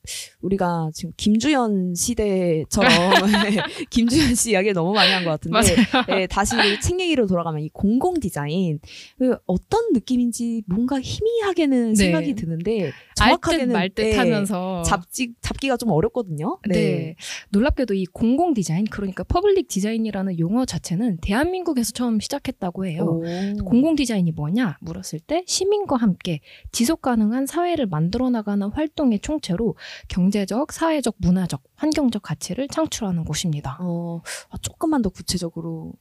[0.43, 2.91] 우리가 지금 김주연 시대처럼
[3.91, 5.77] 김주연 씨 이야기를 너무 많이 한 것 같은데.
[6.09, 8.79] 네, 다시 책 얘기로 돌아가면 이 공공 디자인
[9.19, 11.95] 그 어떤 느낌인지 뭔가 희미하게는 네.
[11.95, 16.59] 생각이 드는데 정확하게는 말듯 네, 하면서 잡지 잡기가 좀 어렵거든요.
[16.69, 17.17] 네.
[17.51, 23.03] 놀랍게도 이 공공 디자인 그러니까 public design이라는 용어 자체는 대한민국에서 처음 시작했다고 해요.
[23.23, 23.65] 오.
[23.65, 26.41] 공공 디자인이 뭐냐 물었을 때 시민과 함께
[26.73, 29.77] 지속 가능한 사회를 만들어 나가는 활동의 총체로
[30.09, 33.77] 경제적, 사회적, 문화적, 환경적 가치를 창출하는 것입니다.
[33.81, 35.93] 어, 아, 조금만 더 구체적으로.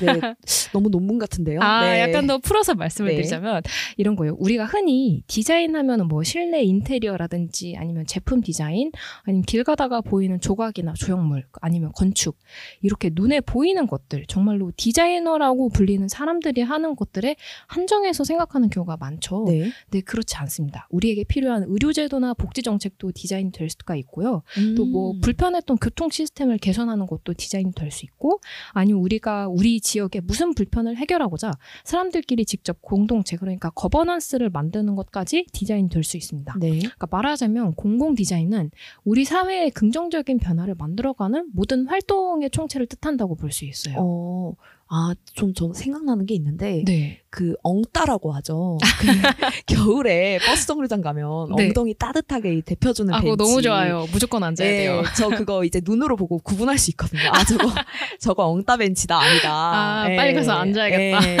[0.00, 0.20] 네,
[0.74, 1.60] 너무 논문 같은데요.
[1.62, 2.00] 아, 네.
[2.00, 3.16] 약간 더 풀어서 말씀을 네.
[3.16, 3.62] 드리자면
[3.96, 4.34] 이런 거예요.
[4.40, 8.90] 우리가 흔히 디자인하면 뭐 실내 인테리어라든지 아니면 제품 디자인
[9.22, 12.38] 아니면 길 가다가 보이는 조각이나 조형물 아니면 건축
[12.80, 17.36] 이렇게 눈에 보이는 것들 정말로 디자이너라고 불리는 사람들이 하는 것들에
[17.68, 19.44] 한정해서 생각하는 경우가 많죠.
[19.46, 19.70] 네.
[19.90, 20.88] 네, 그렇지 않습니다.
[20.90, 24.42] 우리에게 필요한 의료제도나 복지 정책도 디자인 될 수가 있고요.
[24.76, 25.20] 또뭐 음.
[25.22, 28.40] 불편했던 교통 시스템을 개선하는 것도 디자인 될수 있고
[28.72, 31.52] 아니면 우리가 우리 지역에 무슨 불편을 해결하고자
[31.84, 36.56] 사람들끼리 직접 공동체 그러니까 governance를 만드는 것까지 디자인 될수 있습니다.
[36.58, 36.78] 네.
[36.78, 38.70] 그러니까 말하자면 공공 디자인은
[39.04, 43.96] 우리 사회의 긍정적인 변화를 만들어가는 모든 활동의 총체를 뜻한다고 볼 수 있어요.
[43.98, 44.54] 어,
[44.88, 47.21] 아, 좀, 저 생각나는 게 있는데, 네.
[47.32, 48.78] 그, 엉따라고 하죠.
[49.00, 49.06] 그
[49.66, 51.66] 겨울에 버스 정류장 가면 네.
[51.66, 53.36] 엉덩이 따뜻하게 데펴주는 아, 벤치.
[53.36, 54.06] 너무 좋아요.
[54.12, 55.02] 무조건 앉아야 네, 돼요.
[55.16, 57.30] 저 그거 이제 눈으로 보고 구분할 수 있거든요.
[57.32, 57.68] 아, 저거,
[58.20, 59.50] 저거 엉따 벤치다, 아니다.
[59.52, 61.28] 아, 예, 빨리 가서 앉아야겠다.
[61.28, 61.38] 예,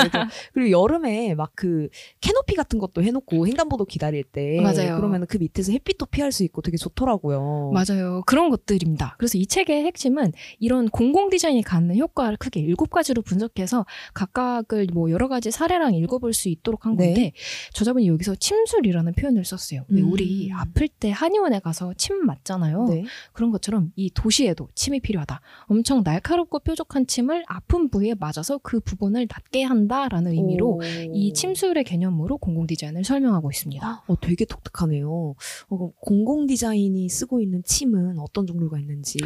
[0.52, 1.88] 그리고 여름에 막 그
[2.20, 4.60] 캐노피 같은 것도 해놓고 횡단보도 기다릴 때.
[4.60, 4.96] 맞아요.
[4.96, 7.70] 그러면 그 밑에서 햇빛도 피할 수 있고 되게 좋더라고요.
[7.72, 8.22] 맞아요.
[8.26, 9.14] 그런 것들입니다.
[9.18, 15.10] 그래서 이 책의 핵심은 이런 공공 디자인이 갖는 효과를 크게 일곱 가지로 분석해서 각각을 뭐
[15.10, 17.06] 여러 가지 사례 랑 읽어볼 수 있도록 한 네.
[17.06, 17.32] 건데
[17.72, 19.84] 저자분이 여기서 침술이라는 표현을 썼어요.
[19.88, 20.12] 왜 음.
[20.12, 22.84] 우리 아플 때 한의원에 가서 침 맞잖아요.
[22.84, 23.04] 네.
[23.32, 25.40] 그런 것처럼 이 도시에도 침이 필요하다.
[25.66, 30.80] 엄청 날카롭고 뾰족한 침을 아픈 부위에 맞아서 그 부분을 낫게 한다라는 의미로 오.
[31.12, 34.04] 이 침술의 개념으로 공공 디자인을 설명하고 있습니다.
[34.06, 35.34] 어, 되게 독특하네요.
[35.68, 39.18] 어, 공공 디자인이 쓰고 있는 침은 어떤 종류가 있는지.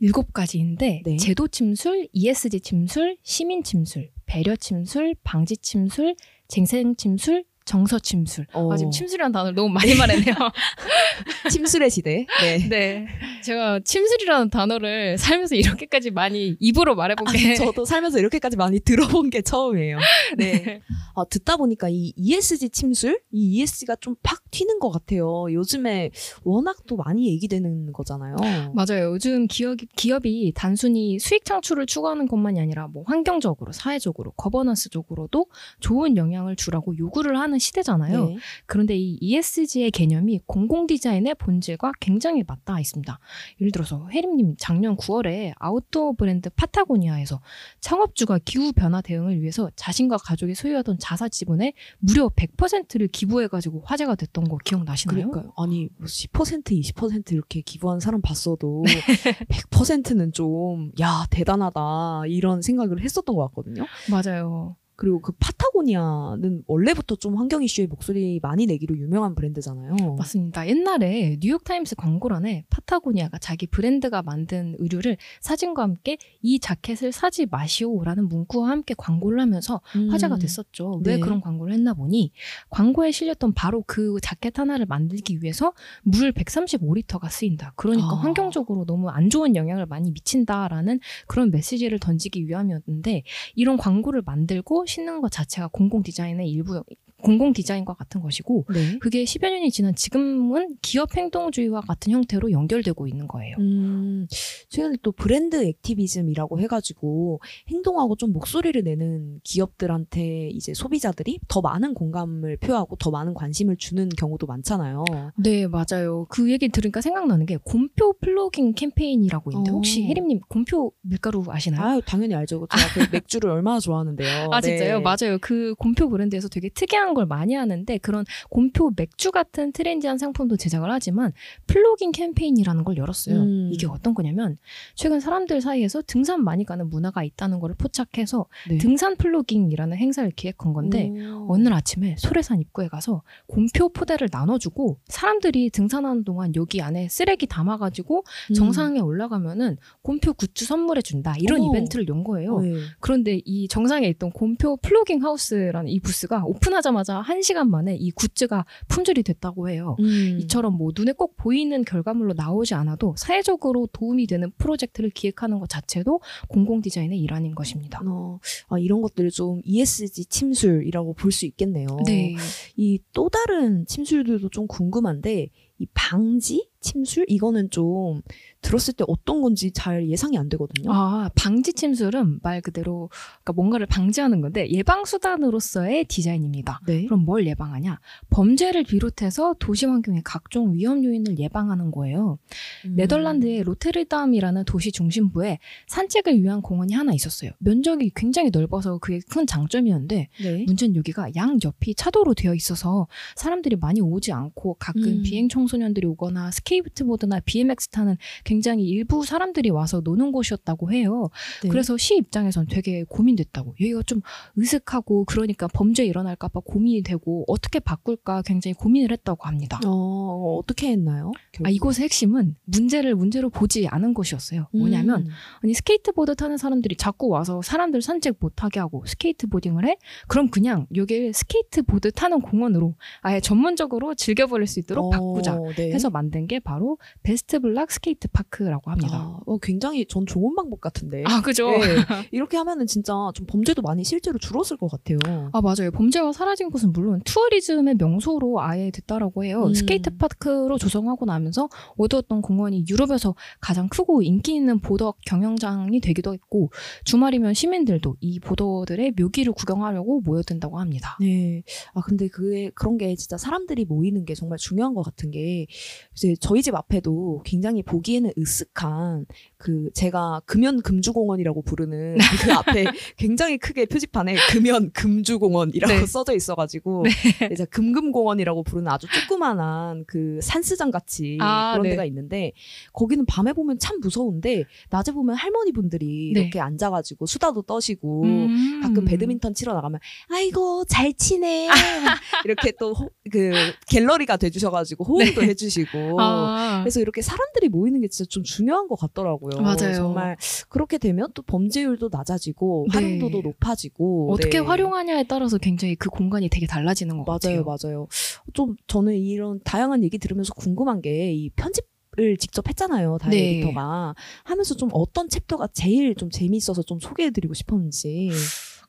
[0.00, 1.16] 일곱 가지인데 네.
[1.16, 6.14] 제도 침술, ESG 침술, 시민 침술, 배려 침술, 방지 침술,
[6.46, 8.46] 쟁생 침술, 정서 침술.
[8.52, 10.34] 어, 아, 지금 침술이라는 단어를 너무 많이 말했네요.
[11.52, 12.26] 침술의 시대.
[12.42, 12.58] 네.
[12.68, 13.06] 네.
[13.44, 17.54] 제가 침술이라는 단어를 살면서 이렇게까지 많이 입으로 말해본 아, 게.
[17.54, 19.98] 저도 살면서 이렇게까지 많이 들어본 게 처음이에요.
[20.36, 20.62] 네.
[20.62, 20.82] 네.
[21.14, 23.20] 어, 듣다 보니까 이 ESG 침술?
[23.30, 25.46] 이 ESG가 좀 팍 튀는 것 같아요.
[25.52, 26.10] 요즘에
[26.42, 28.36] 워낙 또 많이 얘기되는 거잖아요.
[28.74, 29.12] 맞아요.
[29.12, 35.46] 요즘 기업이, 기업이 단순히 수익 창출을 추구하는 것만이 아니라 뭐 환경적으로, 사회적으로, 거버넌스적으로도
[35.78, 38.26] 좋은 영향을 주라고 요구를 하는 시대잖아요.
[38.26, 38.36] 네.
[38.66, 43.18] 그런데 이 ESG의 개념이 공공 디자인의 본질과 굉장히 맞닿아 있습니다.
[43.60, 47.40] 예를 들어서 혜림님 작년 9월에 아웃도어 브랜드 파타고니아에서
[47.80, 54.48] 창업주가 기후 변화 대응을 위해서 자신과 가족이 소유하던 자사 지분의 무려 100%를 기부해가지고 화제가 됐던
[54.48, 55.30] 거 기억나시나요?
[55.30, 55.52] 그러니까요.
[55.56, 58.82] 아니, 뭐10% 20% 이렇게 기부한 사람 봤어도
[59.48, 62.24] 100%는 좀, 야, 대단하다.
[62.28, 63.84] 이런 생각을 했었던 것 같거든요.
[64.10, 64.76] 맞아요.
[65.00, 70.16] 그리고 그 파타고니아는 원래부터 좀 환경 이슈에 목소리 많이 내기로 유명한 브랜드잖아요.
[70.18, 70.68] 맞습니다.
[70.68, 78.68] 옛날에 뉴욕타임스 광고란에 파타고니아가 자기 브랜드가 만든 의류를 사진과 함께 이 자켓을 사지 마시오라는 문구와
[78.68, 80.10] 함께 광고를 하면서 음.
[80.10, 81.00] 화제가 됐었죠.
[81.06, 81.20] 왜 네.
[81.20, 82.32] 그런 광고를 했나 보니
[82.68, 85.72] 광고에 실렸던 바로 그 자켓 하나를 만들기 위해서
[86.02, 87.72] 물 135리터가 쓰인다.
[87.76, 88.16] 그러니까 아.
[88.16, 93.22] 환경적으로 너무 안 좋은 영향을 많이 미친다라는 그런 메시지를 던지기 위함이었는데
[93.54, 96.82] 이런 광고를 만들고 싣는 것 자체가 공공 디자인의 일부
[97.20, 98.98] 공공 디자인과 같은 것이고 네.
[98.98, 103.56] 그게 10여 년이 지난 지금은 기업 행동주의와 같은 형태로 연결되고 있는 거예요.
[103.58, 104.26] 음,
[104.68, 112.56] 최근에 또 brand activism이라고 해가지고 행동하고 좀 목소리를 내는 기업들한테 이제 소비자들이 더 많은 공감을
[112.58, 115.04] 표하고 더 많은 관심을 주는 경우도 많잖아요.
[115.36, 116.26] 네, 맞아요.
[116.28, 119.74] 그 얘기 들으니까 생각나는 게 곰표 플로깅 캠페인이라고 있는데 어.
[119.74, 121.82] 혹시 혜림님 곰표 밀가루 아시나요?
[121.82, 122.66] 아유, 당연히 알죠.
[122.70, 124.50] 제가 그 맥주를 얼마나 좋아하는데요.
[124.52, 124.76] 아, 네.
[124.76, 125.00] 진짜요?
[125.00, 125.38] 맞아요.
[125.40, 130.90] 그 곰표 브랜드에서 되게 특이한 걸 많이 하는데 그런 곰표 맥주 같은 trendy한 상품도 제작을
[130.90, 131.32] 하지만
[131.66, 133.36] 플로깅 캠페인이라는 걸 열었어요.
[133.36, 133.70] 음.
[133.72, 134.56] 이게 어떤 거냐면
[134.94, 138.78] 최근 사람들 사이에서 등산 많이 가는 문화가 있다는 걸 포착해서 네.
[138.78, 141.54] 등산 plogging이라는 행사를 기획한 건데 오.
[141.54, 147.46] 어느 날 아침에 소래산 입구에 가서 곰표 포대를 나눠주고 사람들이 등산하는 동안 여기 안에 쓰레기
[147.46, 148.54] 담아가지고 음.
[148.54, 151.70] 정상에 올라가면은 곰표 굿즈 선물해준다 이런 어머.
[151.70, 152.60] 이벤트를 연 거예요.
[152.60, 152.74] 네.
[153.00, 158.64] 그런데 이 정상에 있던 곰표 plogging house라는 이 부스가 오픈하자마자 한 시간 만에 이 goods가
[158.88, 159.96] 품절이 됐다고 해요.
[160.00, 160.38] 음.
[160.40, 166.20] 이처럼 뭐 눈에 꼭 보이는 결과물로 나오지 않아도 사회적으로 도움이 되는 프로젝트를 기획하는 것 자체도
[166.48, 168.00] 공공 디자인의 일환인 것입니다.
[168.06, 168.38] 어,
[168.68, 171.86] 아, 이런 것들을 좀 ESG 침술이라고 볼 수 있겠네요.
[172.06, 172.36] 네.
[172.76, 175.48] 이 또 다른 침술들도 좀 궁금한데
[175.78, 178.22] 이 방지 침술 이거는 좀
[178.62, 180.92] 들었을 때 어떤 건지 잘 예상이 안 되거든요.
[180.92, 183.08] 아, 방지 침술은 말 그대로
[183.42, 186.80] 그러니까 뭔가를 방지하는 건데 예방 수단으로서의 디자인입니다.
[186.86, 187.04] 네.
[187.04, 188.00] 그럼 뭘 예방하냐?
[188.30, 192.38] 범죄를 비롯해서 도시 환경의 각종 위험 요인을 예방하는 거예요.
[192.86, 192.96] 음.
[192.96, 197.50] 네덜란드의 로테르담이라는 도시 중심부에 산책을 위한 공원이 하나 있었어요.
[197.58, 200.64] 면적이 굉장히 넓어서 그게 큰 장점이었는데 네.
[200.66, 203.06] 문제는 여기가 양 옆이 차도로 되어 있어서
[203.36, 205.22] 사람들이 많이 오지 않고 가끔 음.
[205.22, 211.30] 비행 청소년들이 오거나 스케이트보드나 BMX 타는 굉장히 일부 사람들이 와서 노는 곳이었다고 해요.
[211.62, 211.68] 네.
[211.68, 213.74] 그래서 시 입장에선 되게 고민됐다고.
[213.80, 214.20] 여기가 좀
[214.58, 219.80] 으슥하고 그러니까 범죄 일어날까봐 고민이 되고 어떻게 바꿀까 굉장히 고민을 했다고 합니다.
[219.84, 221.32] 어, 어떻게 했나요?
[221.64, 224.68] 아, 이곳의 핵심은 문제를 문제로 보지 않은 것이었어요.
[224.72, 225.30] 뭐냐면 음.
[225.62, 229.96] 아니 스케이트보드 타는 사람들이 자꾸 와서 사람들 산책 못하게 하고 skateboarding을 해?
[230.28, 235.92] 그럼 그냥 여기 스케이트보드 타는 공원으로 아예 전문적으로 즐겨버릴 수 있도록 어, 바꾸자 네.
[235.92, 239.16] 해서 만든 게 바로 Westblaak skate park라고 합니다.
[239.16, 241.24] 아, 어, 굉장히 전 좋은 방법 같은데.
[241.26, 241.70] 아, 그죠?
[241.70, 241.78] 네.
[242.32, 245.18] 이렇게 하면은 진짜 좀 범죄도 많이 실제로 줄었을 것 같아요.
[245.52, 245.90] 아 맞아요.
[245.92, 249.64] 범죄가 사라진 곳은 물론 tourism의 명소로 아예 됐다라고 해요.
[249.64, 249.74] 음.
[249.74, 256.70] skate park로 조성하고 나면서 어둡던 공원이 유럽에서 가장 크고 인기 있는 보더 경연장이 되기도 했고
[257.04, 261.16] 주말이면 시민들도 이 보더들의 묘기를 구경하려고 모여든다고 합니다.
[261.20, 261.62] 네.
[261.94, 265.66] 아, 근데 그게, 그런 게 진짜 사람들이 모이는 게 정말 중요한 것 같은 게,
[266.14, 269.24] 이제 저희 집 앞에도 굉장히 보기에는 으쓱한,
[269.56, 272.86] 그, 제가 금연 금주공원이라고 부르는 그 앞에
[273.16, 276.06] 굉장히 크게 표지판에 금연 금주공원이라고 네.
[276.06, 277.04] 써져 있어가지고,
[277.52, 281.90] 이제 금금공원이라고 부르는 아주 조그만한 그 산수장 같이 아, 그런 네.
[281.90, 282.50] 데가 있는데,
[282.94, 286.40] 거기는 밤에 보면 참 무서운데, 낮에 보면 할머니 분들이 네.
[286.40, 288.80] 이렇게 앉아가지고 수다도 떠시고, 음.
[288.82, 290.00] 가끔 배드민턴 치러 나가면
[290.32, 291.68] 아이고 잘 치네
[292.44, 292.94] 이렇게 또
[293.30, 293.52] 그
[293.86, 296.14] 갤러리가 돼주셔가지고 호응도 해주시고 네.
[296.48, 296.80] 아.
[296.82, 299.60] 그래서 이렇게 사람들이 모이는 게 진짜 좀 중요한 것 같더라고요.
[299.62, 299.92] 맞아요.
[299.94, 300.36] 정말
[300.68, 302.94] 그렇게 되면 또 범죄율도 낮아지고 네.
[302.94, 304.66] 활용도도 높아지고 어떻게 네.
[304.66, 307.88] 활용하냐에 따라서 굉장히 그 공간이 되게 달라지는 것 맞아요, 같아요.
[307.90, 308.08] 맞아요.
[308.52, 313.50] 좀 저는 이런 다양한 얘기 들으면서 궁금한 게 이 편집을 직접 했잖아요, 다혜 네.
[313.58, 318.32] 에디터가 하면서 좀 어떤 chapter가 제일 좀 재미있어서 좀 소개해드리고 싶었는지.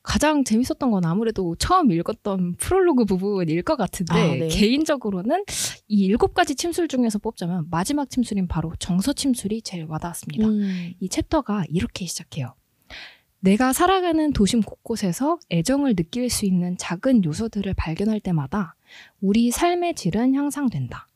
[0.03, 4.47] 가장 재밌었던 건 아무래도 처음 읽었던 프롤로그 부분일 것 같은데 아, 네.
[4.47, 5.45] 개인적으로는
[5.87, 10.47] 이 일곱 가지 침술 중에서 뽑자면 마지막 침술인 바로 정서 침술이 제일 와닿았습니다.
[10.47, 10.93] 음.
[10.99, 12.55] 이 chapter가 이렇게 시작해요.
[13.41, 18.75] 내가 살아가는 도심 곳곳에서 애정을 느낄 수 있는 작은 요소들을 발견할 때마다
[19.19, 21.07] 우리 삶의 질은 향상된다.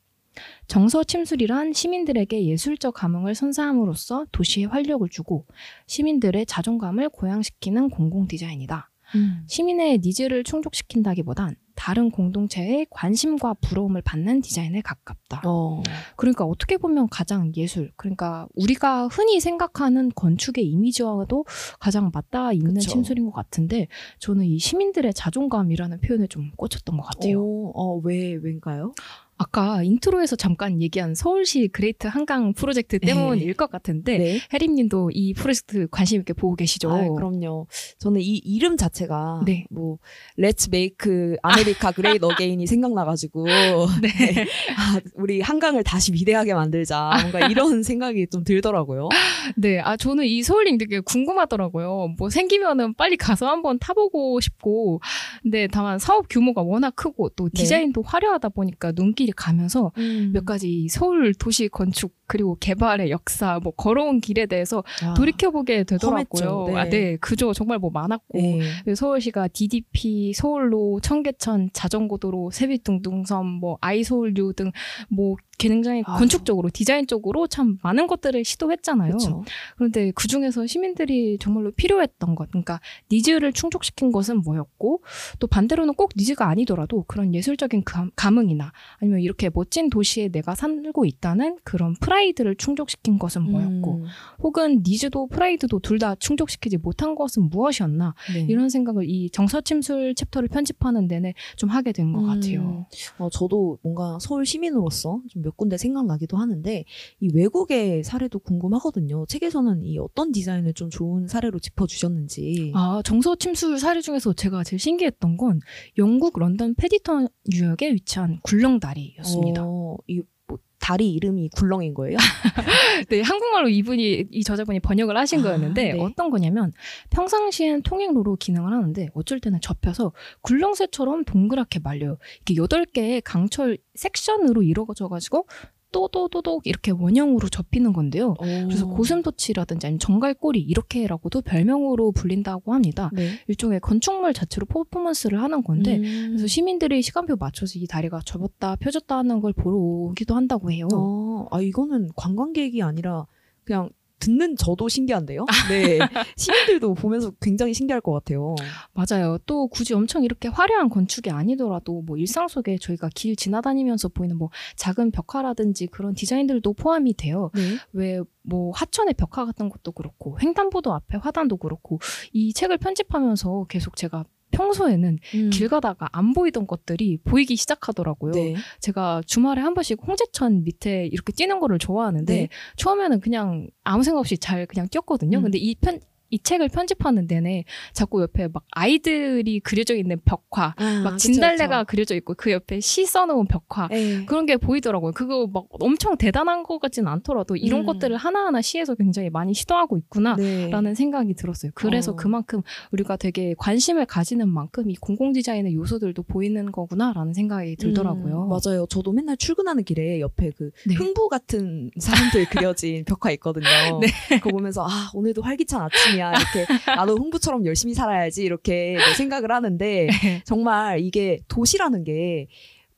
[0.66, 5.46] 정서 침술이란 시민들에게 예술적 감흥을 선사함으로써 도시에 활력을 주고
[5.86, 8.90] 시민들의 자존감을 고양시키는 공공 디자인이다.
[9.14, 9.44] 음.
[9.46, 15.42] 시민의 needs를 충족시킨다기보단 다른 공동체의 관심과 부러움을 받는 디자인에 가깝다.
[15.44, 15.82] 어.
[16.16, 21.44] 그러니까 어떻게 보면 가장 예술, 그러니까 우리가 흔히 생각하는 건축의 이미지와도
[21.78, 22.90] 가장 맞닿아 있는 그쵸.
[22.90, 27.42] 침술인 것 같은데 저는 이 시민들의 자존감이라는 표현에 좀 꽂혔던 것 같아요.
[27.42, 28.94] 어, 어, 왜, 왠가요?
[29.38, 34.40] 아까 intro에서 잠깐 얘기한 서울시 그레이트 한강 프로젝트 때문일 것 같은데 네.
[34.52, 36.90] 혜림님도 이 프로젝트 관심 있게 보고 계시죠?
[36.90, 37.66] 아, 그럼요.
[37.98, 39.66] 저는 이 이름 자체가 네.
[39.70, 39.98] 뭐
[40.38, 43.44] Let's Make America Great Again이 생각나가지고
[44.00, 44.46] 네.
[44.76, 49.10] 아, 우리 한강을 다시 위대하게 만들자 뭔가 이런 생각이 좀 들더라고요.
[49.56, 52.14] 네, 아 저는 이 서울링 되게 궁금하더라고요.
[52.18, 55.00] 뭐 생기면은 빨리 가서 한번 타보고 싶고,
[55.42, 57.62] 근데 다만 사업 규모가 워낙 크고 또 네.
[57.62, 59.92] 디자인도 화려하다 보니까 눈길 이 가면서
[60.32, 65.84] 몇 가지 이 서울 도시 건축 그리고 개발의 역사, 뭐 걸어온 길에 대해서 아, 돌이켜보게
[65.84, 66.64] 되더라고요.
[66.68, 66.76] 네.
[66.76, 67.52] 아, 네, 그죠.
[67.52, 68.38] 정말 뭐 많았고.
[68.38, 68.94] 네.
[68.94, 76.18] 서울시가 DDP, 서울로, 청계천, 자전거도로, 세빛둥둥섬, 뭐 아이서울유 등뭐 굉장히 아.
[76.18, 79.12] 건축적으로 디자인적으로 참 많은 것들을 시도했잖아요.
[79.12, 79.44] 그렇죠.
[79.76, 85.02] 그런데 그 중에서 시민들이 정말로 필요했던 것, 그러니까 needs를 충족시킨 것은 뭐였고,
[85.38, 91.04] 또 반대로는 꼭 needs가 아니더라도 그런 예술적인 감, 감흥이나 아니면 이렇게 멋진 도시에 내가 살고
[91.04, 94.04] 있다는 그런 프라이드를 충족시킨 것은 뭐였고, 음,
[94.42, 98.46] 혹은 needs도 프라이드도 둘 다 충족시키지 못한 것은 무엇이었나, 네.
[98.50, 102.86] 이런 생각을 이 정서침술 챕터를 편집하는 내내 좀 하게 된것 음, 같아요.
[103.18, 106.84] 어, 저도 뭔가 서울 시민으로서 좀 몇 군데 생각나기도 하는데
[107.20, 109.24] 이 외국의 사례도 궁금하거든요.
[109.26, 112.72] 책에서는 이 어떤 디자인을 좀 좋은 사례로 짚어주셨는지.
[112.74, 115.60] 아, 정서침술 사례 중에서 제가 제일 신기했던 건
[115.98, 119.62] 영국 런던 페디턴 유역에 위치한 굴렁다리 였습니다.
[119.64, 122.16] 어, 이 뭐, 다리 이름이 굴렁인 거예요?
[123.08, 126.00] 네, 한국말로 이분이 이 저자분이 번역을 하신 아, 거였는데 네.
[126.00, 126.72] 어떤 거냐면
[127.10, 132.18] 평상시엔 통행로로 기능을 하는데 어쩔 때는 접혀서 굴렁쇠처럼 동그랗게 말려요.
[132.42, 135.46] 이게 여덟 개의 강철 섹션으로 이루어져 가지고
[135.92, 138.34] 또도도독 이렇게 원형으로 접히는 건데요.
[138.34, 143.10] 그래서 고슴도치라든지 아니면 정갈꼬리 이렇게라고도 별명으로 불린다고 합니다.
[143.12, 143.30] 네.
[143.48, 146.26] 일종의 건축물 자체로 퍼포먼스를 하는 건데 음.
[146.30, 150.88] 그래서 시민들이 시간표 맞춰서 이 다리가 접었다 펴졌다 하는 걸 보러 오기도 한다고 해요.
[150.92, 153.26] 어, 아 이거는 관광객이 아니라
[153.64, 155.44] 그냥 듣는 저도 신기한데요.
[155.68, 155.98] 네,
[156.36, 158.54] 시민들도 보면서 굉장히 신기할 것 같아요.
[158.92, 159.38] 맞아요.
[159.46, 164.50] 또 굳이 엄청 이렇게 화려한 건축이 아니더라도 뭐 일상 속에 저희가 길 지나다니면서 보이는 뭐
[164.76, 167.50] 작은 벽화라든지 그런 디자인들도 포함이 돼요.
[167.54, 167.76] 네.
[167.92, 171.98] 왜뭐 하천의 벽화 같은 것도 그렇고 횡단보도 앞에 화단도 그렇고
[172.32, 175.18] 이 책을 편집하면서 계속 제가 평소에는
[175.50, 178.32] 길 가다가 안 보이던 것들이 보이기 시작하더라고요.
[178.32, 178.54] 네.
[178.80, 182.48] 제가 주말에 한 번씩 홍제천 밑에 이렇게 뛰는 거를 좋아하는데 네.
[182.76, 185.38] 처음에는 그냥 아무 생각 없이 잘 그냥 뛰었거든요.
[185.38, 185.42] 음.
[185.44, 186.00] 근데 이 편,
[186.36, 187.64] 이 책을 편집하는 내내
[187.94, 191.90] 자꾸 옆에 막 아이들이 그려져 있는 벽화, 아, 막 그쵸, 진달래가 그쵸.
[191.90, 194.26] 그려져 있고 그 옆에 시 써놓은 벽화, 네.
[194.26, 195.12] 그런 게 보이더라고요.
[195.12, 197.86] 그거 막 엄청 대단한 것 같지는 않더라도 이런 음.
[197.86, 200.36] 것들을 하나하나 시에서 굉장히 많이 시도하고 있구나.
[200.36, 200.68] 네.
[200.68, 201.72] 라는 생각이 들었어요.
[201.74, 202.16] 그래서 어.
[202.16, 202.60] 그만큼
[202.92, 208.44] 우리가 되게 관심을 가지는 만큼 이 공공 디자인의 요소들도 보이는 거구나라는 생각이 들더라고요.
[208.44, 208.86] 음, 맞아요.
[208.90, 210.94] 저도 맨날 출근하는 길에 옆에 그 네.
[210.94, 213.66] 흥부 같은 사람들 그려진 벽화 있거든요.
[214.00, 214.08] 네.
[214.38, 220.06] 그거 보면서 아 오늘도 활기찬 아침이야 이렇게 나도 흥부처럼 열심히 살아야지 이렇게 네, 생각을 하는데
[220.44, 222.48] 정말 이게 도시라는 게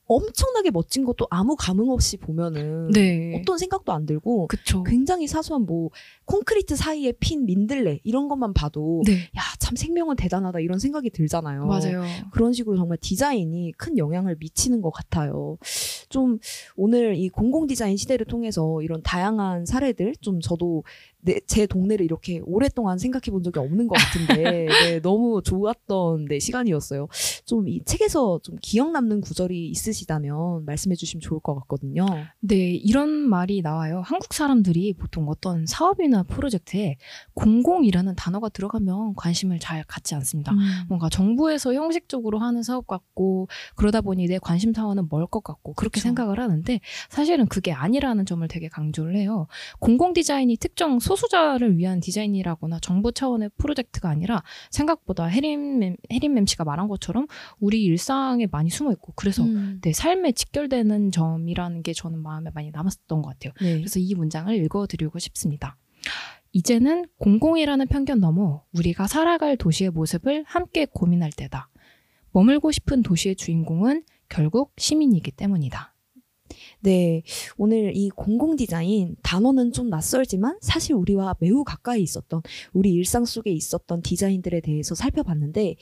[0.07, 3.39] 엄청나게 멋진 것도 아무 감흥 없이 보면은 네.
[3.39, 4.83] 어떤 생각도 안 들고 그쵸.
[4.83, 5.91] 굉장히 사소한 뭐
[6.29, 9.29] 콘크리트 사이에 핀 민들레 이런 것만 봐도 네.
[9.37, 11.67] 야참 생명은 대단하다 이런 생각이 들잖아요.
[11.67, 12.03] 맞아요.
[12.33, 15.59] 그런 식으로 정말 디자인이 큰 영향을 미치는 것 같아요.
[16.09, 16.39] 좀
[16.77, 20.85] 오늘 이 공공 디자인 시대를 통해서 이런 다양한 사례들 좀 저도
[21.21, 24.67] 내, 제 동네를 이렇게 오랫동안 생각해 본 적이 없는 것 같은데
[24.97, 27.09] 네, 너무 좋았던 네, 시간이었어요.
[27.45, 32.07] 좀 이 책에서 좀 기억 남는 구절이 있으시다면 말씀해 주시면 좋을 것 같거든요.
[32.41, 34.03] 네, 이런 말이 나와요.
[34.05, 36.97] 한국 사람들이 보통 어떤 사업이나 프로젝트에
[37.35, 40.53] 공공이라는 단어가 들어가면 관심을 잘 갖지 않습니다.
[40.53, 40.59] 음.
[40.89, 46.01] 뭔가 정부에서 형식적으로 하는 사업 같고 그러다 보니 내 관심 사원은 멀 것 같고 그렇게
[46.01, 46.05] 그쵸.
[46.05, 49.47] 생각을 하는데 사실은 그게 아니라는 점을 되게 강조를 해요.
[49.79, 56.65] 공공 디자인이 특정 소수자를 위한 디자인이라거나 정부 차원의 프로젝트가 아니라 생각보다 혜림 혜림 맴 씨가
[56.65, 57.27] 말한 것처럼
[57.61, 59.81] 우리 일상에 많이 숨어 있고 그래서 음.
[59.83, 63.53] 내 삶에 직결되는 점이라는 게 저는 마음에 많이 남았었던 것 같아요.
[63.61, 63.77] 네.
[63.77, 65.77] 그래서 이 문장을 읽어드리고 싶습니다.
[66.53, 71.71] 이제는 공공이라는 편견 넘어 우리가 살아갈 도시의 모습을 함께 고민할 때다.
[72.33, 75.95] 머물고 싶은 도시의 주인공은 결국 시민이기 때문이다.
[76.81, 77.23] 네,
[77.57, 82.43] 오늘 이 공공 디자인 단어는 좀 낯설지만 사실 우리와 매우 가까이 있었던
[82.73, 85.77] 우리 일상 속에 있었던 디자인들에 대해서 살펴봤는데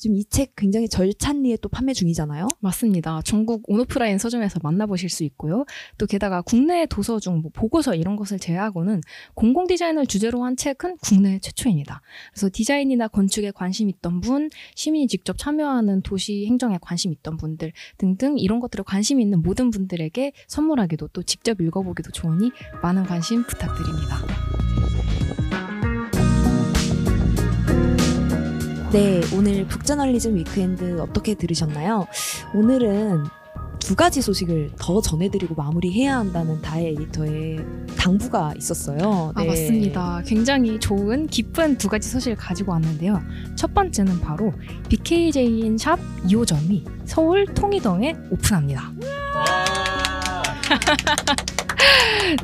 [0.00, 2.46] 지금 이 책 굉장히 절찬리에 또 판매 중이잖아요.
[2.60, 3.20] 맞습니다.
[3.22, 5.66] 전국 온오프라인 서점에서 만나보실 수 있고요.
[5.98, 9.02] 또 게다가 국내 도서 중 뭐 보고서 이런 것을 제외하고는
[9.34, 12.00] 공공 디자인을 주제로 한 책은 국내 최초입니다.
[12.32, 18.38] 그래서 디자인이나 건축에 관심 있던 분, 시민이 직접 참여하는 도시 행정에 관심 있던 분들 등등
[18.38, 22.50] 이런 것들에 관심 있는 모든 분들에게 선물하기도 또 직접 읽어보기도 좋으니
[22.82, 24.16] 많은 관심 부탁드립니다.
[28.92, 32.08] 네, 오늘 북저널리즘 위크엔드 어떻게 들으셨나요?
[32.54, 33.24] 오늘은
[33.78, 37.64] 두 가지 소식을 더 전해드리고 마무리해야 한다는 다혜 에디터의
[37.96, 39.32] 당부가 있었어요.
[39.36, 39.46] 아, 네.
[39.46, 40.22] 맞습니다.
[40.26, 43.22] 굉장히 좋은 기쁜 두 가지 소식을 가지고 왔는데요.
[43.54, 44.52] 첫 번째는 바로
[44.88, 48.90] BKJN Shop 2호점이 서울 통의동에 오픈합니다.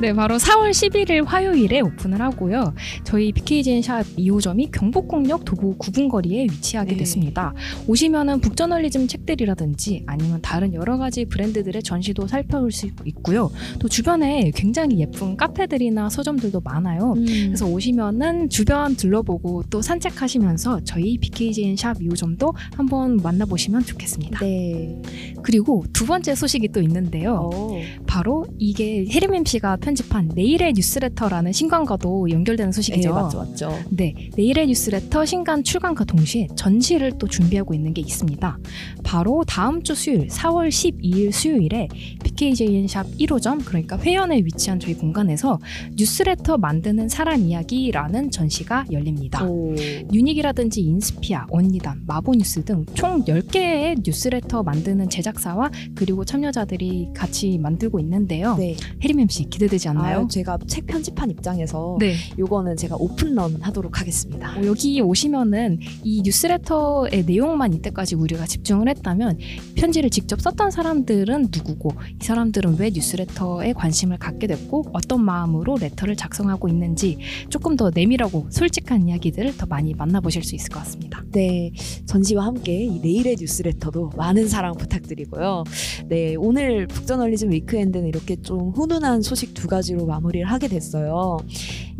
[0.01, 2.73] 네, 바로 4월 11일 화요일에 오픈을 하고요.
[3.03, 6.97] 저희 BKJ인 샵 2호점이 경복궁역 도보 9분 거리에 위치하게 네.
[6.97, 7.53] 됐습니다.
[7.87, 13.51] 오시면은 북저널리즘 책들이라든지 아니면 다른 여러 가지 브랜드들의 전시도 살펴볼 수 있고요.
[13.79, 17.13] 또 주변에 굉장히 예쁜 카페들이나 서점들도 많아요.
[17.17, 24.39] 음, 그래서 오시면은 주변 둘러보고 또 산책하시면서 저희 BKJN 샵 2호점도 한번 만나보시면 좋겠습니다.
[24.39, 25.01] 네.
[25.43, 27.49] 그리고 두 번째 소식이 또 있는데요.
[27.53, 33.13] 어, 바로 이게 혜림 MC가 편집한 내일의 뉴스레터라는 신간과도 연결되는 네, 소식이죠.
[33.13, 33.79] 맞죠, 맞죠.
[33.89, 38.57] 네, 내일의 뉴스레터 신간 출간과 동시에 전시를 또 준비하고 있는 게 있습니다.
[39.03, 41.87] 바로 다음 주 수요일 4월 12일 수요일에
[42.41, 45.59] BKJN 샵 1호점 그러니까 회원에 위치한 저희 공간에서
[45.95, 49.43] 뉴스레터 만드는 사람 이야기라는 전시가 열립니다.
[49.43, 49.75] 오.
[50.13, 58.55] 유닉이라든지 인스피아, 언니담, 마보뉴스 등 총 10개의 뉴스레터 만드는 제작사와 그리고 참여자들이 같이 만들고 있는데요.
[58.55, 58.75] 네.
[59.03, 60.19] 혜림 MC 기대되지 않나요?
[60.19, 62.15] 아, 제가 책 편집한 입장에서 네.
[62.37, 64.57] 요거는 제가 오픈런 하도록 하겠습니다.
[64.57, 69.37] 어, 여기 오시면은 이 뉴스레터의 내용만 이때까지 우리가 집중을 했다면
[69.75, 76.15] 편지를 직접 썼던 사람들은 누구고 이 사람들은 왜 뉴스레터에 관심을 갖게 됐고 어떤 마음으로 레터를
[76.15, 77.17] 작성하고 있는지
[77.49, 81.23] 조금 더 내밀하고 솔직한 이야기들을 더 많이 만나보실 수 있을 것 같습니다.
[81.31, 81.71] 네,
[82.05, 85.63] 전시와 함께 이 내일의 뉴스레터도 많은 사랑 부탁드리고요.
[86.09, 91.37] 네, 오늘 북저널리즘 위크엔드는 이렇게 좀 훈훈한 소식 두 가지로 마무리를 하게 됐어요.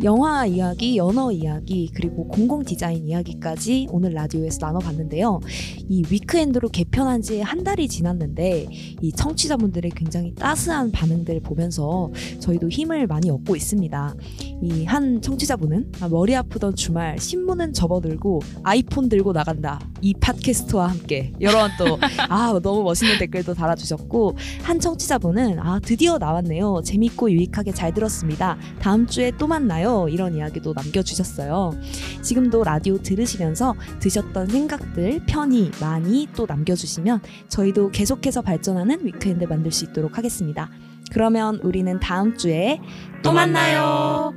[0.04, 5.40] 영화 이야기, 연어 이야기, 그리고 공공 디자인 이야기까지 오늘 라디오에서 나눠봤는데요.
[5.88, 8.66] 이 위크엔드로 개편한 지 한 달이 지났는데
[9.00, 12.10] 이 청취자분들의 굉장히 따스한 반응들 보면서
[12.40, 14.14] 저희도 힘을 많이 얻고 있습니다.
[14.62, 19.78] 이 한 청취자분은 아, 머리 아프던 주말 신문은 접어들고 아이폰 들고 나간다.
[20.00, 21.98] 이 팟캐스트와 함께 이런 또
[22.28, 26.82] 아 너무 멋있는 댓글도 달아주셨고 한 청취자분은 아 드디어 나왔네요.
[26.84, 28.56] 재밌고 유익하게 잘 들었습니다.
[28.80, 30.08] 다음 주에 또 만나요.
[30.08, 31.72] 이런 이야기도 남겨주셨어요.
[32.22, 39.84] 지금도 라디오 들으시면서 드셨던 생각들 편히 많이 또 남겨주시면 저희도 계속해서 발전하는 위크엔드 만들 수
[39.84, 40.70] 있 도록 하겠습니다.
[41.12, 42.80] 그러면 우리는 다음 주에
[43.22, 44.32] 또 만나요.